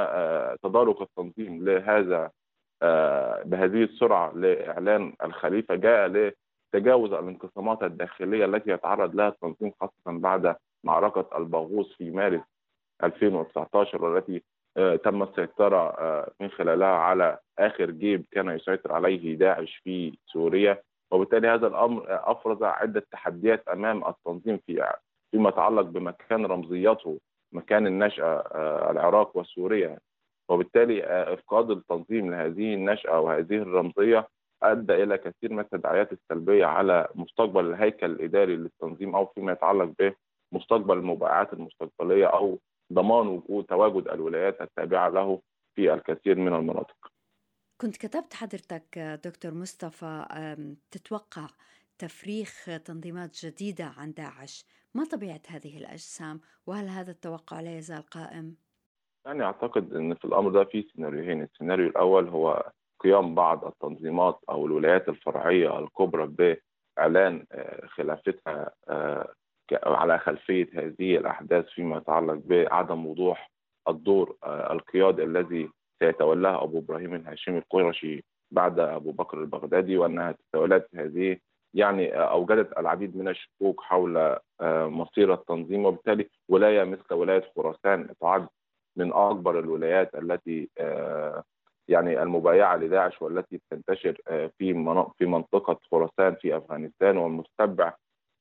تدارك 0.63 1.03
التنظيم 1.03 1.65
لهذا 1.65 2.31
بهذه 3.45 3.83
السرعة 3.83 4.33
لإعلان 4.33 5.13
الخليفة 5.25 5.75
جاء 5.75 6.33
لتجاوز 6.75 7.13
الانقسامات 7.13 7.83
الداخلية 7.83 8.45
التي 8.45 8.71
يتعرض 8.71 9.15
لها 9.15 9.29
التنظيم 9.29 9.73
خاصة 9.81 9.93
بعد 10.07 10.57
معركة 10.85 11.39
الباغوس 11.39 11.97
في 11.97 12.11
مارس 12.11 12.41
2019 13.05 14.05
والتي 14.05 14.43
تم 15.05 15.23
السيطرة 15.23 15.97
من 16.41 16.51
خلالها 16.51 16.89
على 16.89 17.39
آخر 17.59 17.91
جيب 17.91 18.25
كان 18.31 18.49
يسيطر 18.49 18.93
عليه 18.93 19.35
داعش 19.37 19.77
في 19.85 20.19
سوريا. 20.27 20.83
وبالتالي 21.11 21.49
هذا 21.49 21.67
الأمر 21.67 22.05
أفرز 22.09 22.63
عدة 22.63 23.07
تحديات 23.11 23.69
أمام 23.69 24.05
التنظيم 24.09 24.61
في 24.67 24.93
فيما 25.31 25.49
يتعلق 25.49 25.83
بمكان 25.83 26.47
رمزيته 26.47 27.19
مكان 27.53 27.87
النشأة 27.87 28.41
العراق 28.91 29.37
وسوريا. 29.37 29.99
وبالتالي 30.49 31.05
إفقاد 31.05 31.71
التنظيم 31.71 32.31
لهذه 32.31 32.75
النشأة 32.75 33.21
وهذه 33.21 33.55
الرمزية 33.55 34.29
أدى 34.63 35.03
إلى 35.03 35.19
كثير 35.19 35.53
من 35.53 35.61
التداعيات 35.61 36.13
السلبية 36.13 36.65
على 36.67 37.09
مستقبل 37.15 37.67
الهيكل 37.67 38.07
الإداري 38.07 38.57
للتنظيم 38.57 39.17
أو 39.17 39.27
فيما 39.27 39.53
يتعلق 39.53 39.93
بمستقبل 40.59 40.99
المبايعات 40.99 41.53
المستقبلية 41.53 42.27
أو 42.27 42.59
ضمان 42.93 43.27
وجود 43.27 43.65
تواجد 43.65 44.09
الولايات 44.09 44.61
التابعة 44.61 45.09
له 45.09 45.41
في 45.75 45.95
الكثير 45.95 46.39
من 46.39 46.55
المناطق. 46.55 46.97
كنت 47.81 47.97
كتبت 47.97 48.35
حضرتك 48.35 48.99
دكتور 49.25 49.55
مصطفى 49.55 50.27
تتوقع 50.91 51.47
تفريخ 51.99 52.65
تنظيمات 52.85 53.31
جديدة 53.47 53.85
عن 53.85 54.13
داعش 54.13 54.65
ما 54.95 55.05
طبيعة 55.05 55.41
هذه 55.49 55.79
الأجسام 55.79 56.41
وهل 56.67 56.89
هذا 56.89 57.11
التوقع 57.11 57.61
لا 57.61 57.79
يزال 57.79 58.03
قائم؟ 58.03 58.57
يعني 59.27 59.45
أعتقد 59.45 59.93
أن 59.95 60.15
في 60.15 60.25
الأمر 60.25 60.51
ده 60.51 60.65
في 60.65 60.83
سيناريوهين 60.83 61.43
السيناريو 61.43 61.87
الأول 61.89 62.29
هو 62.29 62.71
قيام 63.01 63.35
بعض 63.35 63.65
التنظيمات 63.65 64.41
أو 64.49 64.67
الولايات 64.67 65.09
الفرعية 65.09 65.79
الكبرى 65.79 66.27
بإعلان 66.97 67.47
خلافتها 67.87 68.75
على 69.73 70.19
خلفية 70.19 70.69
هذه 70.75 71.17
الأحداث 71.17 71.65
فيما 71.69 71.97
يتعلق 71.97 72.41
بعدم 72.45 73.07
وضوح 73.07 73.51
الدور 73.89 74.37
القيادي 74.47 75.23
الذي 75.25 75.71
سيتولاه 76.03 76.65
أبو 76.65 76.79
إبراهيم 76.79 77.15
الهاشمي 77.15 77.59
القرشي 77.59 78.25
بعد 78.51 78.79
أبو 78.79 79.13
بكر 79.13 79.39
البغدادي 79.41 79.97
وأنها 79.99 80.33
تتولت 80.33 80.89
هذه 80.95 81.37
يعني 81.75 82.13
أوجدت 82.15 82.79
العديد 82.79 83.17
من 83.17 83.29
الشكوك 83.29 83.81
حول 83.81 84.37
مصير 84.63 85.35
التنظيم 85.35 85.85
وبالتالي 85.87 86.29
ولاية 86.49 86.85
مثل 86.85 87.15
ولاية 87.15 87.45
خراسان 87.57 88.09
تعد 88.21 88.49
من 88.97 89.13
أكبر 89.13 89.59
الولايات 89.59 90.15
التي 90.15 90.69
يعني 91.89 92.23
المبايعة 92.23 92.77
لداعش 92.77 93.23
والتي 93.23 93.61
تنتشر 93.71 94.17
في 94.59 95.03
في 95.19 95.27
منطقة 95.27 95.79
خراسان 95.91 96.35
في 96.35 96.57
أفغانستان 96.57 97.17
والمتبع 97.17 97.93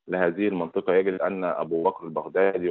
لهذه 0.07 0.47
المنطقة. 0.47 0.93
يجد 0.93 1.21
أن 1.21 1.43
أبو 1.43 1.83
بكر 1.83 2.03
البغدادي 2.05 2.69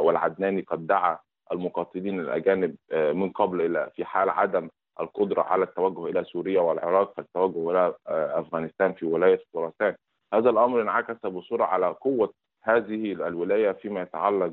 والعدناني 0.00 0.60
قد 0.62 0.86
دعا 0.86 1.18
المقاتلين 1.52 2.20
الأجانب 2.20 2.76
من 2.92 3.30
قبل 3.30 3.60
إلى 3.60 3.90
في 3.96 4.04
حال 4.04 4.30
عدم 4.30 4.68
القدرة 5.00 5.42
على 5.42 5.64
التوجه 5.64 6.06
إلى 6.06 6.24
سوريا 6.24 6.60
والعراق 6.60 7.12
فالتوجه 7.16 7.70
إلى 7.70 7.94
أفغانستان 8.08 8.92
في 8.92 9.06
ولاية 9.06 9.40
خراسان. 9.54 9.94
هذا 10.34 10.50
الأمر 10.50 10.82
انعكس 10.82 11.26
بصورة 11.26 11.64
على 11.64 11.86
قوة 11.86 12.32
هذه 12.62 13.12
الولاية 13.12 13.72
فيما 13.72 14.02
يتعلق 14.02 14.52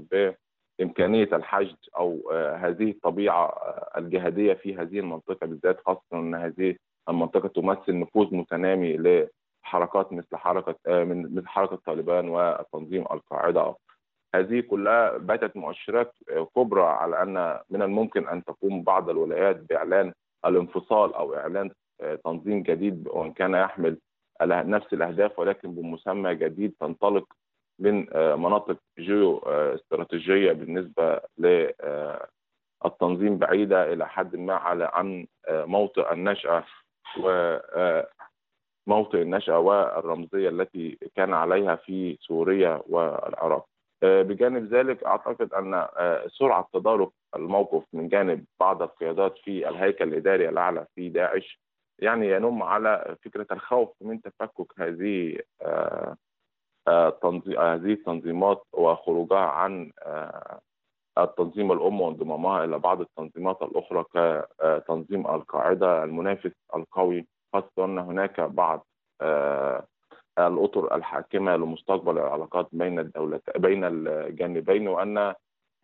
بإمكانية 0.80 1.30
الحشد 1.34 1.78
أو 1.98 2.32
هذه 2.56 2.92
الطبيعة 2.92 3.48
الجهادية 3.98 4.54
في 4.54 4.76
هذه 4.76 5.00
المنطقة 5.00 5.48
بالذات 5.48 5.80
خاصة 5.86 6.02
إن 6.14 6.36
هذه 6.36 6.76
المنطقة 7.10 7.48
تمثل 7.48 8.00
نفوذ 8.00 8.36
متنامي 8.36 8.98
لحركات 9.63 10.13
مثل 10.13 10.36
حركة 10.38 10.75
من 10.88 11.36
مثل 11.36 11.48
حركة 11.48 11.75
طالبان 11.75 12.30
وتنظيم 12.30 13.01
القاعدة. 13.01 13.75
هذه 14.36 14.60
كلها 14.60 15.18
باتت 15.18 15.58
مؤشرات 15.58 16.13
كبرى 16.56 16.84
على 16.84 17.22
أن 17.24 17.60
من 17.70 17.82
الممكن 17.82 18.27
أن 18.27 18.44
تقوم 18.44 18.84
بعض 18.84 19.10
الولايات 19.10 19.56
بإعلان 19.56 20.13
الانفصال 20.45 21.13
أو 21.13 21.36
إعلان 21.36 21.71
تنظيم 22.24 22.63
جديد 22.63 23.08
وإن 23.08 23.34
كان 23.34 23.54
يحمل 23.54 23.97
نفس 24.41 24.93
الأهداف 24.93 25.39
ولكن 25.39 25.76
بمسمى 25.76 26.36
جديد 26.36 26.74
تنطلق 26.80 27.26
من 27.80 28.06
مناطق 28.15 28.78
جيو 29.00 29.38
استراتيجية 29.47 30.52
بالنسبة 30.52 31.21
للتنظيم 31.38 33.38
بعيدة 33.38 33.93
إلى 33.93 34.08
حد 34.08 34.36
ما 34.36 34.54
على 34.54 34.91
عن 34.93 35.28
موطئ 35.50 36.13
النشأة 36.13 36.63
و 37.24 37.58
موطئ 38.91 39.21
النشأة 39.21 39.60
والرمزية 39.60 40.49
التي 40.49 40.97
كان 41.15 41.34
عليها 41.34 41.75
في 41.75 42.17
سوريا 42.21 42.82
والعراق. 42.89 43.65
بجانب 44.04 44.73
ذلك 44.73 45.04
أعتقد 45.04 45.54
أن 45.54 45.88
سرعة 46.27 46.67
تدارك 46.73 47.10
الموقف 47.36 47.84
من 47.93 48.10
جانب 48.10 48.45
بعض 48.60 48.82
القيادات 48.82 49.38
في 49.38 49.69
الهيكل 49.69 50.08
الإداري 50.08 50.49
الأعلى 50.49 50.86
في 50.95 51.10
داعش 51.10 51.60
يعني 51.99 52.30
ينم 52.32 52.63
على 52.63 53.15
فكرة 53.25 53.47
الخوف 53.51 53.89
من 54.01 54.21
تفكك 54.21 54.67
هذه 54.80 55.38
هذه 56.88 57.93
التنظيمات 57.93 58.63
وخروجها 58.73 59.38
عن 59.39 59.91
التنظيم 61.17 61.71
الأم 61.71 62.01
وانضمامها 62.01 62.63
إلى 62.63 62.80
بعض 62.80 63.01
التنظيمات 63.01 63.62
الأخرى 63.62 64.04
كتنظيم 64.13 65.27
القاعدة 65.27 66.04
المنافس 66.04 66.51
القوي 66.75 67.27
خاصة 67.54 67.86
أن 67.86 67.98
هناك 68.00 68.42
بعض 68.42 68.86
الأطر 70.40 70.96
الحاكمة 70.96 71.56
لمستقبل 71.56 72.18
العلاقات 72.18 72.68
بين 72.72 73.00
الدولة 73.00 73.40
بين 73.58 73.84
الجانبين 73.84 74.88
وأن 74.88 75.34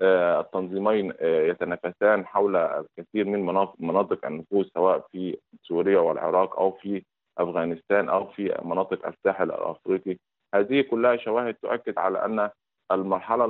التنظيمين 0.01 1.13
يتنافسان 1.21 2.25
حول 2.25 2.55
الكثير 2.55 3.25
من 3.25 3.45
مناطق 3.79 4.25
النفوذ 4.25 4.65
سواء 4.73 5.05
في 5.11 5.37
سوريا 5.63 5.99
والعراق 5.99 6.59
أو 6.59 6.71
في 6.71 7.03
أفغانستان 7.37 8.09
أو 8.09 8.25
في 8.25 8.57
مناطق 8.63 9.07
الساحل 9.07 9.51
الأفريقي. 9.51 10.17
هذه 10.55 10.81
كلها 10.81 11.15
شواهد 11.17 11.53
تؤكد 11.53 11.97
على 11.97 12.25
أن 12.25 12.49
المرحلة 12.91 13.45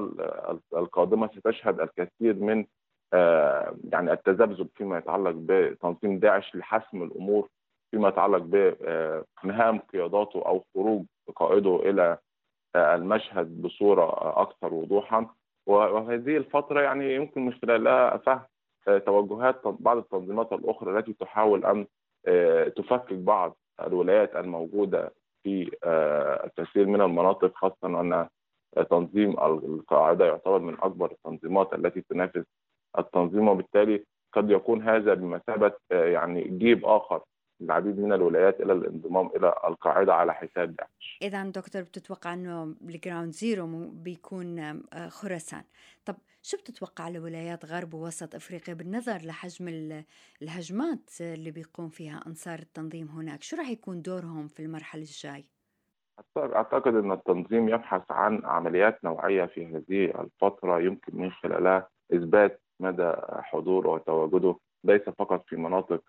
القادمة 0.73 1.27
ستشهد 1.27 1.79
الكثير 1.79 2.33
من 2.33 2.65
يعني 3.93 4.11
التذبذب 4.11 4.67
فيما 4.75 4.97
يتعلق 4.97 5.31
بتنظيم 5.35 6.19
داعش 6.19 6.55
لحسم 6.55 7.03
الأمور 7.03 7.47
فيما 7.91 8.09
يتعلق 8.09 8.43
بمهام 9.43 9.79
قياداته 9.79 10.45
أو 10.45 10.63
خروج 10.75 11.05
قائده 11.35 11.75
إلى 11.89 12.17
المشهد 12.75 13.61
بصورة 13.61 14.13
أكثر 14.41 14.73
وضوحا. 14.73 15.27
وهذه 15.67 16.37
الفترة 16.37 16.81
يعني 16.81 17.15
يمكن 17.15 17.45
من 17.45 17.53
خلالها 17.53 18.17
فهم 18.17 18.41
توجهات 19.05 19.67
بعض 19.67 19.97
التنظيمات 19.97 20.53
الأخرى 20.53 20.99
التي 20.99 21.13
تحاول 21.13 21.65
أن 21.65 21.85
تفكك 22.75 23.13
بعض 23.13 23.57
الولايات 23.81 24.35
الموجودة 24.35 25.13
في 25.43 25.71
الكثير 26.45 26.85
من 26.85 27.01
المناطق 27.01 27.51
خاصة 27.55 27.77
أن 28.01 28.27
تنظيم 28.89 29.29
القاعدة 29.39 30.25
يعتبر 30.25 30.59
من 30.59 30.73
أكبر 30.73 31.11
التنظيمات 31.11 31.73
التي 31.73 32.01
تنافس 32.01 32.43
التنظيم 32.99 33.47
وبالتالي 33.47 34.03
قد 34.33 34.51
يكون 34.51 34.81
هذا 34.81 35.13
بمثابة 35.13 35.73
يعني 35.91 36.41
جيب 36.43 36.85
آخر 36.85 37.21
العديد 37.61 37.99
من 37.99 38.13
الولايات 38.13 38.61
إلى 38.61 38.73
الانضمام 38.73 39.27
إلى 39.35 39.47
القاعدة 39.67 40.13
على 40.13 40.33
حساب 40.33 40.75
داعش. 40.75 41.19
إذا 41.21 41.43
دكتور 41.43 41.81
بتتوقع 41.81 42.33
إنه 42.33 42.63
ال 42.81 42.89
ground 42.89 43.33
zero 43.33 43.89
بيكون 43.89 44.81
خراسان، 45.07 45.63
طب 46.05 46.15
شو 46.43 46.57
بتتوقع 46.57 47.09
لولايات 47.09 47.65
غرب 47.65 47.93
ووسط 47.93 48.35
إفريقيا 48.35 48.73
بالنظر 48.73 49.17
لحجم 49.25 49.93
الهجمات 50.41 51.09
اللي 51.21 51.51
بيقوم 51.51 51.89
فيها 51.89 52.23
أنصار 52.27 52.59
التنظيم 52.59 53.07
هناك، 53.07 53.43
شو 53.43 53.57
راح 53.57 53.69
يكون 53.69 54.01
دورهم 54.01 54.47
في 54.47 54.61
المرحلة 54.63 55.01
الجاي؟ 55.01 55.45
أعتقد 56.37 56.95
إن 56.95 57.11
التنظيم 57.11 57.69
يبحث 57.69 58.01
عن 58.09 58.41
عمليات 58.45 59.03
نوعية 59.03 59.45
في 59.45 59.65
هذه 59.65 60.21
الفترة 60.21 60.79
يمكن 60.79 61.17
من 61.17 61.31
خلالها 61.31 61.87
إثبات 62.13 62.61
مدى 62.79 63.13
حضوره 63.31 63.89
وتواجده 63.89 64.55
ليس 64.83 65.01
فقط 65.01 65.45
في 65.47 65.55
مناطق 65.55 66.03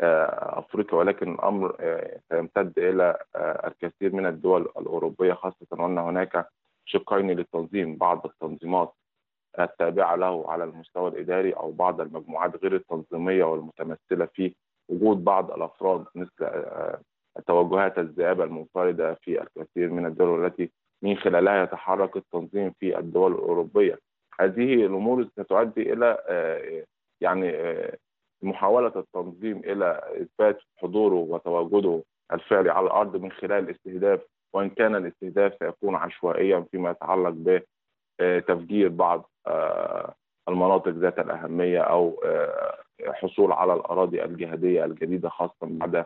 أفريقيا 0.00 0.98
ولكن 0.98 1.34
الامر 1.34 1.76
سيمتد 2.28 2.78
إلى 2.78 3.18
الكثير 3.36 4.12
من 4.14 4.26
الدول 4.26 4.62
الأوروبية 4.62 5.32
خاصة 5.32 5.66
وان 5.72 5.98
هناك 5.98 6.48
شقين 6.84 7.30
للتنظيم 7.30 7.96
بعض 7.96 8.26
التنظيمات 8.26 8.92
التابعة 9.60 10.16
له 10.16 10.50
على 10.50 10.64
المستوى 10.64 11.08
الإداري 11.10 11.52
أو 11.52 11.70
بعض 11.72 12.00
المجموعات 12.00 12.62
غير 12.62 12.74
التنظيمية 12.74 13.44
والمتمثلة 13.44 14.26
في 14.34 14.54
وجود 14.88 15.24
بعض 15.24 15.50
الأفراد 15.50 16.04
مثل 16.14 16.30
توجهات 17.46 17.98
الذئاب 17.98 18.40
المنفردة 18.40 19.14
في 19.14 19.42
الكثير 19.42 19.90
من 19.90 20.06
الدول 20.06 20.46
التي 20.46 20.70
من 21.02 21.16
خلالها 21.16 21.62
يتحرك 21.62 22.16
التنظيم 22.16 22.70
في 22.80 22.98
الدول 22.98 23.32
الأوروبية. 23.32 23.98
هذه 24.40 24.74
الأمور 24.74 25.24
ستؤدي 25.24 25.92
إلى 25.92 26.18
يعني 27.20 27.52
محاولة 28.42 28.92
التنظيم 28.96 29.58
إلى 29.58 30.00
إثبات 30.22 30.58
حضوره 30.78 31.14
وتواجده 31.14 32.02
الفعلي 32.32 32.70
على 32.70 32.86
الأرض 32.86 33.16
من 33.16 33.32
خلال 33.32 33.64
الاستهداف 33.64 34.20
وإن 34.54 34.70
كان 34.70 34.96
الاستهداف 34.96 35.52
سيكون 35.58 35.94
عشوائيا 35.94 36.66
فيما 36.70 36.90
يتعلق 36.90 37.60
بتفجير 38.20 38.88
بعض 38.88 39.30
المناطق 40.48 40.88
ذات 40.88 41.18
الأهمية 41.18 41.80
أو 41.80 42.20
حصول 43.06 43.52
على 43.52 43.74
الأراضي 43.74 44.24
الجهادية 44.24 44.84
الجديدة 44.84 45.28
خاصه 45.28 45.54
بعد 45.62 46.04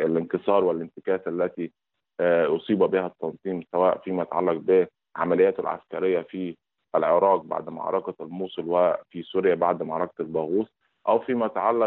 الانكسار 0.00 0.64
والانتكاسة 0.64 1.28
التي 1.30 1.72
أصيب 2.20 2.78
بها 2.78 3.06
التنظيم 3.06 3.62
سواء 3.72 3.98
فيما 3.98 4.22
يتعلق 4.22 4.86
بعملياته 5.16 5.60
العسكرية 5.60 6.20
في 6.20 6.56
العراق 6.94 7.42
بعد 7.42 7.68
معركة 7.68 8.14
الموصل 8.20 8.62
وفي 8.66 9.22
سوريا 9.22 9.54
بعد 9.54 9.82
معركة 9.82 10.22
الباغوث. 10.22 10.66
أو 11.08 11.18
فيما 11.18 11.46
يتعلق 11.46 11.86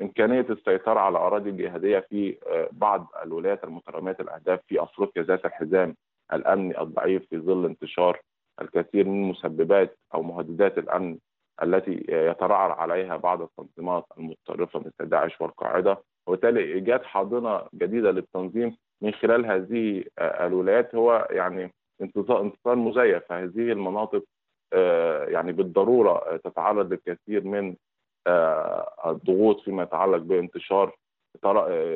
بامكانيه 0.00 0.46
السيطرة 0.50 1.00
على 1.00 1.18
أراضي 1.18 1.50
جهادية 1.50 1.98
في 1.98 2.36
بعض 2.72 3.12
الولايات 3.22 3.64
المتراميه 3.64 4.16
الأهداف 4.20 4.60
في 4.66 4.82
أفريقيا 4.82 5.22
ذات 5.22 5.44
الحزام 5.44 5.96
الأمني 6.32 6.80
الضعيف 6.80 7.26
في 7.30 7.38
ظل 7.38 7.64
انتشار 7.64 8.20
الكثير 8.60 9.08
من 9.08 9.22
مسببات 9.22 9.98
أو 10.14 10.22
مهددات 10.22 10.78
الأمن 10.78 11.18
التي 11.62 12.04
يترعرع 12.08 12.80
عليها 12.80 13.16
بعض 13.16 13.42
التنظيمات 13.42 14.04
المتطرفة 14.18 14.78
مثل 14.78 15.08
داعش 15.08 15.40
والقاعدة. 15.40 15.98
وبالتالي 16.26 16.60
إيجاد 16.60 17.02
حاضنة 17.02 17.62
جديدة 17.74 18.10
للتنظيم 18.10 18.76
من 19.02 19.12
خلال 19.12 19.46
هذه 19.46 20.04
الولايات. 20.18 20.94
هو 20.94 21.28
يعني 21.30 21.72
انتصار 22.02 22.52
مزيف. 22.66 23.24
فهذه 23.28 23.72
المناطق 23.72 24.24
يعني 25.28 25.52
بالضرورة 25.52 26.36
تتعرض 26.36 26.92
للكثير 26.92 27.44
من 27.44 27.74
الضغوط 29.06 29.60
فيما 29.60 29.82
يتعلق 29.82 30.18
بانتشار 30.18 30.96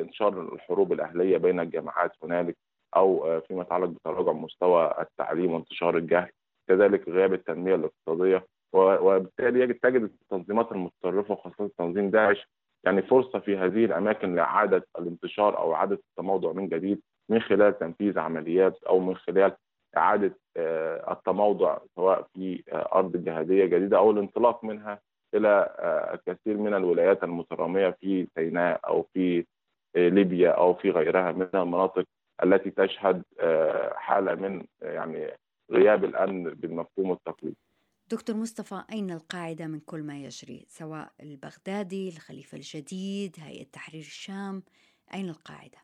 انتشار 0.01 0.41
الحروب 0.53 0.93
الأهلية 0.93 1.37
بين 1.37 1.59
الجماعات 1.59 2.11
هنالك 2.23 2.57
أو 2.95 3.41
فيما 3.47 3.61
يتعلق 3.61 3.87
بتراجع 3.89 4.31
مستوى 4.31 4.93
التعليم 4.99 5.51
وانتشار 5.51 5.97
الجهل 5.97 6.29
كذلك 6.67 7.09
غياب 7.09 7.33
التنمية 7.33 7.75
الاقتصادية 7.75 8.45
وبالتالي 8.73 9.59
يجب 9.59 9.77
تجد 9.79 10.01
التنظيمات 10.03 10.71
المتطرفة 10.71 11.31
وخاصة 11.33 11.69
تنظيم 11.77 12.09
داعش 12.09 12.47
يعني 12.83 13.01
فرصة 13.01 13.39
في 13.39 13.57
هذه 13.57 13.85
الأماكن 13.85 14.35
لإعادة 14.35 14.85
الانتشار 14.99 15.57
أو 15.57 15.73
إعادة 15.73 15.99
التموضع 16.09 16.51
من 16.51 16.69
جديد 16.69 17.01
من 17.29 17.39
خلال 17.41 17.79
تنفيذ 17.79 18.19
عمليات 18.19 18.83
أو 18.83 18.99
من 18.99 19.15
خلال 19.15 19.55
إعادة 19.97 20.35
التموضع 21.11 21.77
سواء 21.95 22.27
في 22.33 22.63
أرض 22.73 23.17
جهادية 23.23 23.65
جديدة 23.65 23.97
أو 23.97 24.11
الانطلاق 24.11 24.63
منها 24.63 24.99
إلى 25.33 25.75
الكثير 26.13 26.57
من 26.57 26.73
الولايات 26.73 27.23
المترامية 27.23 27.89
في 28.01 28.27
سيناء 28.35 28.79
أو 28.87 29.05
في 29.13 29.45
ليبيا 29.95 30.49
أو 30.51 30.73
في 30.73 30.91
غيرها 30.91 31.31
من 31.31 31.49
المناطق 31.53 32.05
التي 32.43 32.71
تشهد 32.71 33.23
حالة 33.95 34.35
من 34.35 34.65
يعني 34.81 35.31
غياب 35.71 36.03
الأمن 36.03 36.43
بالمفهوم 36.43 37.11
التقليدي. 37.11 37.57
دكتور 38.11 38.35
مصطفى 38.35 38.83
أين 38.91 39.11
القاعدة 39.11 39.67
من 39.67 39.79
كل 39.79 40.03
ما 40.03 40.17
يجري 40.17 40.65
سواء 40.67 41.11
البغدادي 41.23 42.09
الخليفة 42.09 42.55
الجديد 42.55 43.35
هيئة 43.39 43.65
تحرير 43.73 44.01
الشام 44.01 44.63
أين 45.13 45.29
القاعدة؟ 45.29 45.77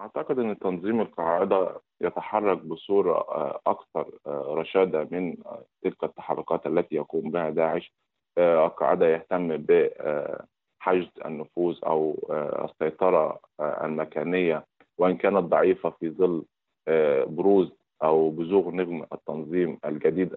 أعتقد 0.00 0.38
أن 0.38 0.58
تنظيم 0.58 1.00
القاعدة 1.00 1.80
يتحرك 2.00 2.58
بصورة 2.58 3.26
أكثر 3.66 4.10
رشادة 4.26 5.08
من 5.10 5.36
تلك 5.82 6.04
التحركات 6.04 6.66
التي 6.66 6.94
يقوم 6.94 7.30
بها 7.30 7.50
داعش. 7.50 7.94
القاعدة 8.38 9.06
يهتم 9.08 9.56
بحشد 9.56 11.10
النفوذ 11.24 11.78
أو 11.86 12.14
السيطرة 12.64 13.40
المكانية. 13.60 14.64
وإن 14.98 15.16
كانت 15.16 15.38
ضعيفة 15.38 15.90
في 15.90 16.10
ظل 16.10 16.44
بروز 17.36 17.72
أو 18.02 18.30
بزوغ 18.30 18.70
نجم 18.70 19.04
التنظيم 19.12 19.78
الجديد 19.84 20.36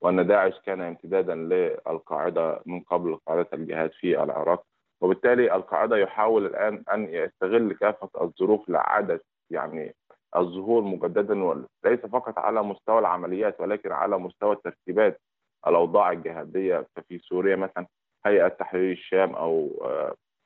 وأن 0.00 0.26
داعش 0.26 0.60
كان 0.60 0.80
امتدادا 0.80 1.34
للقاعدة 1.34 2.60
من 2.66 2.80
قبل 2.80 3.16
قاعدة 3.26 3.48
الجهاد 3.52 3.90
في 3.90 4.22
العراق. 4.22 4.64
وبالتالي 5.02 5.54
القاعدة 5.54 5.96
يحاول 5.96 6.46
الآن 6.46 6.82
أن 6.92 7.08
يستغل 7.14 7.72
كافة 7.74 8.08
الظروف 8.20 8.68
لإعادة 8.68 9.20
يعني 9.50 9.94
الظهور 10.36 10.82
مجددا 10.82 11.44
وليس 11.44 12.00
فقط 12.12 12.38
على 12.38 12.62
مستوى 12.62 12.98
العمليات 12.98 13.60
ولكن 13.60 13.92
على 13.92 14.18
مستوى 14.18 14.56
ترتيبات 14.64 15.20
الأوضاع 15.66 16.12
الجهادية 16.12 16.86
ففي 16.96 17.18
سوريا 17.18 17.56
مثلا 17.56 17.86
هيئة 18.26 18.48
تحرير 18.48 18.92
الشام 18.92 19.34
أو 19.34 19.70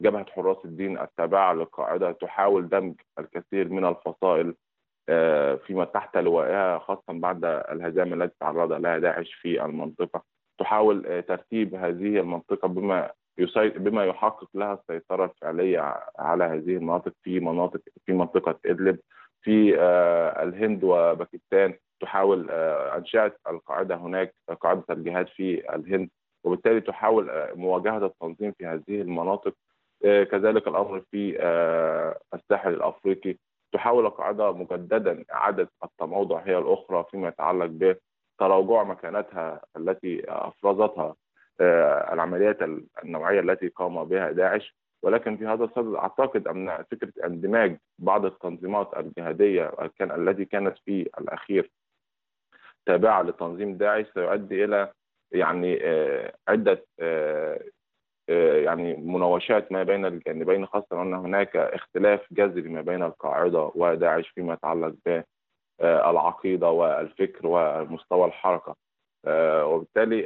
جبهة 0.03 0.27
حراس 0.31 0.57
الدين 0.64 0.99
التابعة 0.99 1.53
للقاعدة 1.53 2.12
تحاول 2.12 2.69
دمج 2.69 2.95
الكثير 3.19 3.69
من 3.69 3.85
الفصائل 3.87 4.55
فيما 5.66 5.85
تحت 5.95 6.16
لوائها 6.16 6.79
خاصة 6.79 7.03
بعد 7.09 7.45
الهزائم 7.45 8.23
التي 8.23 8.35
تعرض 8.40 8.73
لها 8.73 8.99
داعش 8.99 9.35
في 9.35 9.64
المنطقة. 9.64 10.23
تحاول 10.61 11.23
ترتيب 11.29 11.75
هذه 11.75 12.21
المنطقة 12.21 12.69
بما 12.69 13.11
بما 13.59 14.05
يحقق 14.05 14.49
لها 14.55 14.72
السيطرة 14.75 15.25
الفعلية 15.25 15.94
على 16.18 16.44
هذه 16.44 16.77
المناطق 16.77 17.12
في 17.22 17.40
مناطق 17.40 17.81
في 18.07 18.12
منطقة 18.12 18.59
إدلب 18.66 18.99
في 19.42 19.81
الهند 20.42 20.85
وباكستان 20.85 21.75
تحاول 22.01 22.51
أنشأت 22.51 23.38
القاعدة 23.51 23.94
هناك 23.96 24.35
قاعدة 24.61 24.85
الجهاد 24.90 25.27
في 25.29 25.75
الهند 25.75 26.09
وبالتالي 26.44 26.81
تحاول 26.81 27.31
مواجهة 27.55 28.07
التنظيم 28.07 28.53
في 28.53 28.66
هذه 28.66 29.01
المناطق. 29.01 29.55
كذلك 30.03 30.68
الأمر 30.68 31.01
في 31.11 31.40
الساحل 32.35 32.75
الأفريقي 32.75 33.37
تحاول 33.72 34.07
القاعدة 34.07 34.53
مجددا 34.53 35.25
إعادة 35.33 35.68
التموضع 35.85 36.38
هي 36.40 36.59
الأخرى 36.59 37.05
فيما 37.11 37.29
يتعلق 37.29 37.66
بتراجع 38.37 38.83
مكانتها 38.83 39.61
التي 39.77 40.22
أفرزتها. 40.29 41.14
العمليات 41.61 42.59
النوعية 43.05 43.40
التي 43.40 43.69
قام 43.69 44.05
بها 44.05 44.31
داعش. 44.31 44.77
ولكن 45.03 45.37
في 45.37 45.47
هذا 45.47 45.64
الصدد 45.64 45.95
أعتقد 45.95 46.49
أن 46.49 46.85
فكرة 46.90 47.12
اندماج 47.27 47.79
بعض 47.99 48.25
التنظيمات 48.25 48.97
الجهادية 48.97 49.73
كان 49.99 50.29
التي 50.29 50.45
كانت 50.45 50.79
في 50.79 51.03
الأخير 51.21 51.71
تابعة 52.87 53.23
لتنظيم 53.23 53.77
داعش 53.77 54.07
سيؤدي 54.14 54.64
إلى 54.64 54.92
يعني 55.33 55.81
عدة 56.49 56.85
يعني 58.64 58.97
مناوشات 58.97 59.73
ما 59.73 59.83
بين 59.83 60.07
الجانبين 60.07 60.66
خاصة 60.66 61.03
أن 61.03 61.14
هناك 61.14 61.57
اختلاف 61.57 62.33
جذري 62.33 62.69
ما 62.69 62.81
بين 62.81 63.03
القاعدة 63.03 63.71
وداعش 63.75 64.29
فيما 64.29 64.55
يتعلق 64.55 64.95
بالعقيدة 65.81 66.71
والفكر 66.71 67.40
ومستوى 67.47 68.27
الحركة. 68.27 68.77
وبالتالي 69.65 70.21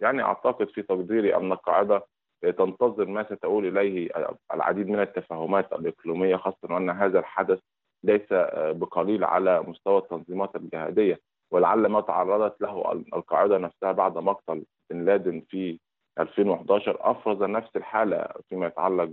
يعني 0.00 0.22
أعتقد 0.22 0.68
في 0.68 0.82
تقديري 0.82 1.36
أن 1.36 1.52
القاعدة 1.52 2.02
تنتظر 2.42 3.04
ما 3.04 3.22
ستؤول 3.24 3.66
إليه 3.78 4.10
العديد 4.54 4.88
من 4.88 5.00
التفاهمات 5.00 5.72
الإقليمية 5.72 6.36
خاصة 6.36 6.58
وأن 6.70 6.90
هذا 6.90 7.18
الحدث 7.18 7.58
ليس 8.04 8.26
بقليل 8.52 9.24
على 9.24 9.60
مستوى 9.62 9.98
التنظيمات 9.98 10.56
الجهادية 10.56 11.20
ولعل 11.52 11.86
ما 11.86 12.00
تعرضت 12.00 12.60
له 12.60 13.02
القاعدة 13.14 13.58
نفسها 13.58 13.92
بعد 13.92 14.18
مقتل 14.18 14.64
بن 14.90 15.04
لادن 15.04 15.42
في 15.48 15.78
2011 16.18 16.96
أفرز 17.00 17.42
نفس 17.42 17.76
الحالة 17.76 18.28
فيما 18.48 18.66
يتعلق 18.66 19.08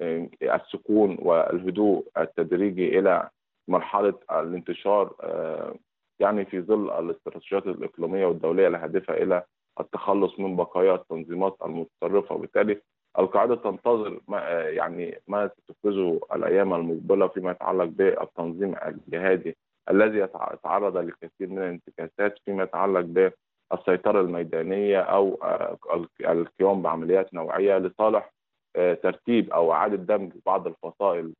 بالسكون 0.00 1.16
والهدوء 1.20 2.06
التدريجي 2.18 2.98
إلى 2.98 3.28
مرحلة 3.68 4.14
الانتشار 4.30 5.12
يعني 6.20 6.44
في 6.44 6.60
ظل 6.60 6.90
الاستراتيجيات 6.90 7.66
الإقليمية 7.66 8.26
والدولية 8.26 8.68
الهادفه 8.68 9.14
إلى 9.14 9.42
التخلص 9.80 10.38
من 10.40 10.56
بقايا 10.56 10.94
التنظيمات 10.94 11.56
المتطرفة. 11.64 12.34
وبالتالي 12.34 12.80
القاعدة 13.18 13.54
تنتظر 13.56 14.20
ما 14.28 14.38
يعني 14.68 15.20
ما 15.28 15.48
ستفرزه 15.58 16.20
الأيام 16.34 16.74
المقبلة 16.74 17.28
فيما 17.28 17.50
يتعلق 17.50 17.84
بالتنظيم 17.84 18.74
الجهادي 18.86 19.56
الذي 19.90 20.18
يتعرض 20.18 20.96
للكثير 20.96 21.48
من 21.48 21.58
الانتكاسات 21.58 22.38
فيما 22.44 22.62
يتعلق 22.62 23.00
ب 23.00 23.30
السيطرة 23.72 24.20
الميدانية 24.20 25.00
أو 25.00 25.38
القيام 26.20 26.82
بعمليات 26.82 27.34
نوعية 27.34 27.78
لصالح 27.78 28.32
ترتيب 28.74 29.50
أو 29.52 29.72
إعادة 29.72 29.96
دمج 30.16 30.32
بعض 30.46 30.66
الفصائل 30.66 31.32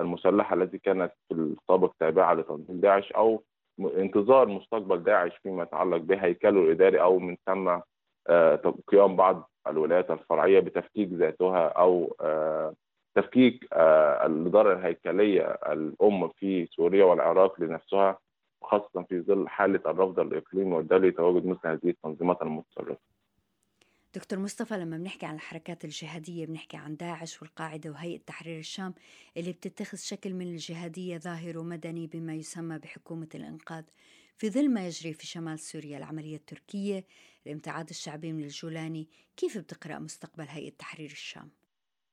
المسلحة 0.00 0.54
التي 0.56 0.78
كانت 0.78 1.12
في 1.28 1.34
السابق 1.34 1.92
تابعة 2.00 2.34
لتنظيم 2.34 2.80
داعش 2.80 3.12
أو 3.12 3.42
انتظار 3.80 4.48
مستقبل 4.48 5.02
داعش 5.02 5.36
فيما 5.36 5.62
يتعلق 5.62 5.96
بهيكله 5.96 6.60
الإداري 6.60 7.00
أو 7.02 7.18
من 7.18 7.36
ثم 7.46 7.78
قيام 8.88 9.16
بعض 9.16 9.50
الولايات 9.66 10.10
الفرعية 10.10 10.60
بتفكيك 10.60 11.08
ذاتها 11.12 11.66
أو 11.68 12.16
تفكيك 13.14 13.68
الإدارة 14.26 14.72
الهيكلية 14.72 15.42
الأم 15.46 16.28
في 16.28 16.66
سوريا 16.66 17.04
والعراق 17.04 17.60
لنفسها 17.60 18.18
خاصة 18.62 19.02
في 19.02 19.20
ظل 19.20 19.48
حالة 19.48 19.80
الرفض 19.86 20.20
الإقليمي 20.20 20.74
والدولي 20.76 21.10
تواجد 21.10 21.46
مثل 21.46 21.68
هذه 21.68 21.78
التنظيمات 21.88 22.42
المتطرفة. 22.42 23.13
دكتور 24.14 24.38
مصطفى 24.38 24.74
لما 24.74 24.96
بنحكي 24.96 25.26
عن 25.26 25.34
الحركات 25.34 25.84
الجهادية 25.84 26.46
بنحكي 26.46 26.76
عن 26.76 26.96
داعش 26.96 27.42
والقاعدة 27.42 27.90
وهيئة 27.90 28.20
تحرير 28.26 28.58
الشام 28.58 28.94
اللي 29.36 29.52
بتتخذ 29.52 29.98
شكل 29.98 30.34
من 30.34 30.46
الجهادية 30.46 31.18
ظاهر 31.18 31.58
ومدني 31.58 32.06
بما 32.06 32.34
يسمى 32.34 32.78
بحكومة 32.78 33.28
الإنقاذ 33.34 33.84
في 34.36 34.50
ظل 34.50 34.70
ما 34.70 34.86
يجري 34.86 35.12
في 35.12 35.26
شمال 35.26 35.58
سوريا 35.58 35.98
العملية 35.98 36.36
التركية 36.36 37.04
الامتعاد 37.46 37.88
الشعبي 37.88 38.32
من 38.32 38.42
الجولاني 38.42 39.08
كيف 39.36 39.58
بتقرأ 39.58 39.98
مستقبل 39.98 40.44
هيئة 40.48 40.72
تحرير 40.78 41.10
الشام؟ 41.10 41.50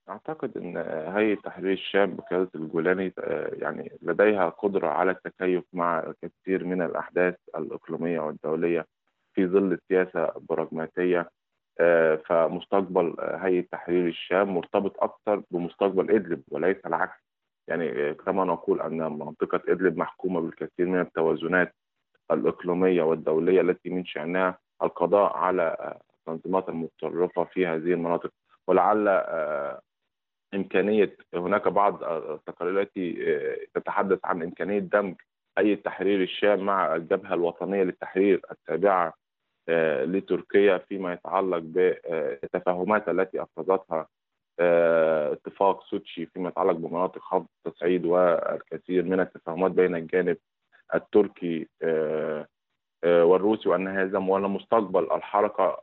أعتقد 0.10 0.58
أن 0.58 0.78
هيئة 1.18 1.36
تحرير 1.36 1.74
الشام 1.74 2.16
بقيادة 2.16 2.50
الجولاني 2.56 3.14
يعني 3.54 3.92
لديها 4.02 4.50
قدرة 4.50 4.88
على 4.88 5.12
التكيف 5.12 5.64
مع 5.74 6.14
كثير 6.22 6.64
من 6.64 6.82
الأحداث 6.82 7.36
الإقليمية 7.58 8.20
والدولية 8.20 8.86
في 9.34 9.48
ظل 9.48 9.80
سياسة 9.90 10.32
براغماتية 10.50 11.30
فمستقبل 12.26 13.16
هيئة 13.20 13.66
تحرير 13.72 14.08
الشام 14.08 14.56
مرتبط 14.56 15.04
أكثر 15.04 15.44
بمستقبل 15.52 16.12
إدلب 16.12 16.42
وليس 16.52 16.78
العكس. 16.86 17.22
يعني 17.68 18.14
كما 18.14 18.44
نقول 18.46 18.82
أن 18.82 18.98
منطقة 18.98 19.62
إدلب 19.68 19.98
محكومة 19.98 20.42
بالكثير 20.42 20.86
من 20.86 21.00
التوازنات 21.02 21.76
الإقليمية 22.32 23.04
والدولية 23.04 23.62
التي 23.62 23.90
من 23.90 24.06
شأنها 24.06 24.58
القضاء 24.84 25.38
على 25.38 25.96
التنظيمات 26.20 26.70
المتطرفة 26.70 27.44
في 27.44 27.68
هذه 27.68 27.94
المناطق. 27.94 28.32
ولعل 28.68 29.08
إمكانية 30.54 31.16
هناك 31.34 31.68
بعض 31.68 32.04
التقارير 32.04 32.82
التي 32.82 33.14
تتحدث 33.74 34.20
عن 34.24 34.44
إمكانية 34.44 34.80
دمج 34.80 35.16
أي 35.58 35.76
تحرير 35.76 36.22
الشام 36.22 36.60
مع 36.60 36.96
الجبهة 36.96 37.34
الوطنية 37.34 37.84
للتحرير 37.84 38.42
التابعة 38.52 39.14
لتركيا 40.06 40.78
فيما 40.78 41.14
يتعلق 41.14 41.58
بالتفاهمات 41.58 43.10
التي 43.10 43.42
أفرزتها 43.42 44.08
اتفاق 45.32 45.84
سوتشي 45.84 46.26
فيما 46.26 46.50
يتعلق 46.50 46.72
بمناطق 46.72 47.22
خفض 47.22 47.46
التصعيد 47.68 48.06
والكثير 48.06 49.04
من 49.04 49.20
التفاهمات 49.20 49.72
بين 49.72 49.96
الجانب 49.96 50.38
التركي 50.96 51.68
والروسي 53.06 53.70
وان 53.70 53.88
هذا 53.88 54.18
وأن 54.20 54.42
مستقبل 54.42 55.04
الحركة 55.12 55.82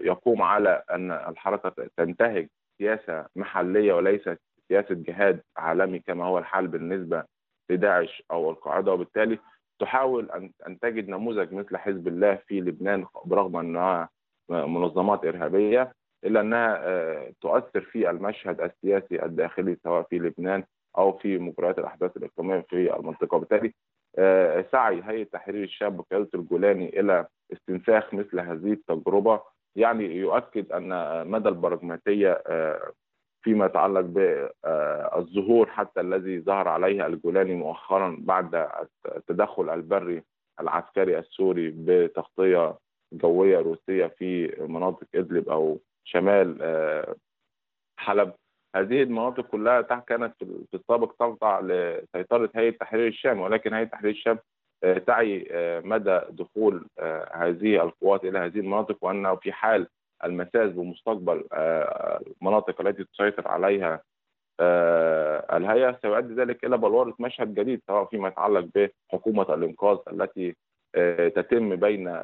يقوم 0.00 0.42
على 0.42 0.82
أن 0.90 1.10
الحركة 1.10 1.88
تنتهج 1.96 2.48
سياسة 2.78 3.26
محلية 3.36 3.92
وليست 3.92 4.38
سياسة 4.68 4.94
جهاد 4.94 5.40
عالمي 5.56 5.98
كما 5.98 6.24
هو 6.24 6.38
الحال 6.38 6.68
بالنسبة 6.68 7.24
لداعش 7.70 8.22
أو 8.30 8.50
القاعدة. 8.50 8.92
وبالتالي 8.92 9.38
تحاول 9.78 10.30
ان 10.30 10.50
أن 10.66 10.78
تجد 10.78 11.08
نموذج 11.08 11.52
مثل 11.54 11.76
حزب 11.76 12.08
الله 12.08 12.34
في 12.46 12.60
لبنان 12.60 13.06
برغم 13.24 13.56
أنها 13.56 14.08
منظمات 14.48 15.24
إرهابية 15.24 15.92
إلا 16.24 16.40
أنها 16.40 17.30
تؤثر 17.40 17.80
في 17.80 18.10
المشهد 18.10 18.60
السياسي 18.60 19.22
الداخلي 19.24 19.76
سواء 19.84 20.02
في 20.02 20.18
لبنان 20.18 20.64
أو 20.98 21.12
في 21.12 21.38
مجريات 21.38 21.78
الأحداث 21.78 22.16
الاقليمية 22.16 22.60
في 22.60 22.96
المنطقة. 22.96 23.36
وبالتالي 23.36 23.72
سعي 24.72 25.02
هيئة 25.04 25.24
تحرير 25.24 25.64
الشام 25.64 25.96
بقيادة 25.96 26.28
الجولاني 26.34 27.00
إلى 27.00 27.26
استنساخ 27.52 28.14
مثل 28.14 28.40
هذه 28.40 28.72
التجربة 28.72 29.40
يعني 29.76 30.04
يؤكد 30.16 30.72
أن 30.72 30.90
مدى 31.30 31.48
البراغماتيه 31.48 32.42
فيما 33.48 33.66
يتعلق 33.66 34.00
بالظهور 34.00 35.66
حتى 35.70 36.00
الذي 36.00 36.40
ظهر 36.40 36.68
عليه 36.68 37.06
الجولاني 37.06 37.54
مؤخرا 37.54 38.16
بعد 38.20 38.68
التدخل 39.16 39.70
البري 39.70 40.22
العسكري 40.60 41.18
السوري 41.18 41.70
بتغطية 41.76 42.78
جوية 43.12 43.58
روسية 43.58 44.06
في 44.06 44.54
مناطق 44.68 45.06
إدلب 45.14 45.48
أو 45.48 45.78
شمال 46.04 46.58
حلب. 47.98 48.32
هذه 48.76 49.02
المناطق 49.02 49.46
كلها 49.46 49.80
كانت 49.82 50.34
في 50.44 50.74
السابق 50.74 51.12
تخضع 51.18 51.60
لسيطرة 51.60 52.50
هيئة 52.54 52.70
تحرير 52.76 53.06
الشام 53.06 53.40
ولكن 53.40 53.74
هيئة 53.74 53.86
تحرير 53.86 54.10
الشام 54.10 54.38
تعي 55.06 55.48
مدى 55.84 56.20
دخول 56.30 56.86
هذه 57.32 57.82
القوات 57.82 58.24
إلى 58.24 58.38
هذه 58.38 58.58
المناطق 58.58 58.96
وأنه 59.04 59.34
في 59.36 59.52
حال 59.52 59.86
المساس 60.24 60.72
بمستقبل 60.72 61.44
المناطق 61.52 62.80
التي 62.80 63.04
تسيطر 63.04 63.48
عليها 63.48 64.02
الهيئة 65.56 65.98
سيؤدي 66.02 66.34
ذلك 66.34 66.64
إلى 66.64 66.76
بلورة 66.78 67.14
مشهد 67.18 67.54
جديد 67.54 67.82
سواء 67.86 68.04
فيما 68.04 68.28
يتعلق 68.28 68.68
بحكومة 69.12 69.54
الإنقاذ 69.54 69.98
التي 70.12 70.56
تتم 71.36 71.76
بين 71.76 72.20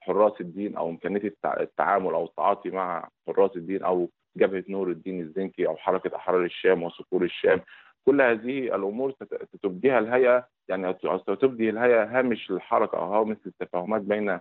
حراس 0.00 0.32
الدين 0.40 0.76
أو 0.76 0.90
إمكانية 0.90 1.34
التعامل 1.44 2.14
أو 2.14 2.24
التعاطي 2.24 2.70
مع 2.70 3.08
حراس 3.26 3.56
الدين 3.56 3.82
أو 3.82 4.08
جبهة 4.36 4.64
نور 4.68 4.88
الدين 4.88 5.20
الزنكي 5.20 5.66
أو 5.66 5.76
حركة 5.76 6.16
أحرار 6.16 6.44
الشام 6.44 6.82
وصقور 6.82 7.22
الشام. 7.22 7.60
كل 8.06 8.22
هذه 8.22 8.58
الأمور 8.74 9.14
ستبديها 9.54 9.98
الهيئة 9.98 10.46
يعني 10.68 10.94
ستبدي 11.22 11.70
الهيئة 11.70 12.04
هامش 12.18 12.50
الحركة 12.50 12.98
أو 12.98 13.04
هامش 13.14 13.36
التفاهمات 13.46 14.02
بين 14.02 14.40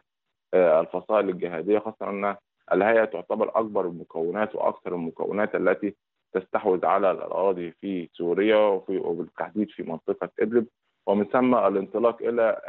الفصائل 0.53 1.29
الجهادية 1.29 1.79
خاصة 1.79 2.09
أن 2.09 2.35
الهيئة 2.73 3.05
تعتبر 3.05 3.51
أكبر 3.59 3.85
المكونات 3.87 4.55
وأكثر 4.55 4.95
المكونات 4.95 5.55
التي 5.55 5.95
تستحوذ 6.33 6.85
على 6.85 7.11
الأراضي 7.11 7.71
في 7.71 8.09
سوريا 8.13 8.57
وفي 8.57 8.97
وبالتحديد 8.97 9.69
في 9.69 9.83
منطقة 9.83 10.29
إدلب 10.39 10.67
ومن 11.07 11.25
ثم 11.25 11.55
الانطلاق 11.55 12.21
إلى 12.21 12.61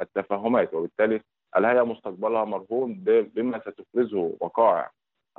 التفاهمات 0.00 0.74
وبالتالي 0.74 1.20
الهيئة 1.56 1.82
مستقبلها 1.82 2.44
مرهون 2.44 2.94
بما 3.06 3.58
ستفرزه 3.60 4.36
وقائع 4.40 4.90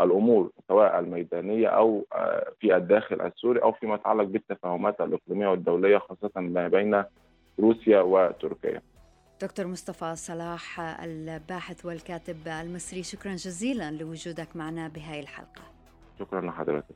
الأمور 0.01 0.51
سواء 0.67 0.99
الميدانية 0.99 1.67
أو 1.67 2.06
في 2.60 2.75
الداخل 2.75 3.21
السوري 3.21 3.63
أو 3.63 3.71
فيما 3.71 3.95
يتعلق 3.95 4.23
بالتفاهمات 4.23 5.01
الإقليمية 5.01 5.47
والدولية 5.47 5.97
خاصة 5.97 6.32
ما 6.36 6.67
بين 6.67 7.03
روسيا 7.60 8.01
وتركيا. 8.01 8.82
دكتور 9.41 9.67
مصطفى 9.67 10.15
صلاح 10.15 10.80
الباحث 10.80 11.86
والكاتب 11.86 12.48
المصري 12.48 13.04
شكرا 13.04 13.36
جزيلا 13.36 13.91
لوجودك 13.91 14.56
معنا 14.56 14.88
بهاي 14.88 15.19
الحلقة. 15.19 15.62
شكرا 16.19 16.41
لحضرتك. 16.41 16.96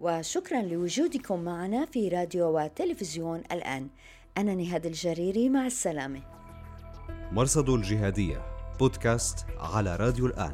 وشكرا 0.00 0.62
لوجودكم 0.62 1.40
معنا 1.40 1.86
في 1.86 2.08
راديو 2.08 2.58
وتلفزيون 2.58 3.42
الآن. 3.52 3.88
أنا 4.38 4.54
نهاد 4.54 4.86
الجريري 4.86 5.48
مع 5.48 5.66
السلامة. 5.66 6.20
مرصد 7.32 7.68
الجهادية 7.68 8.42
بودكاست 8.78 9.46
على 9.58 9.96
راديو 9.96 10.26
الآن. 10.26 10.52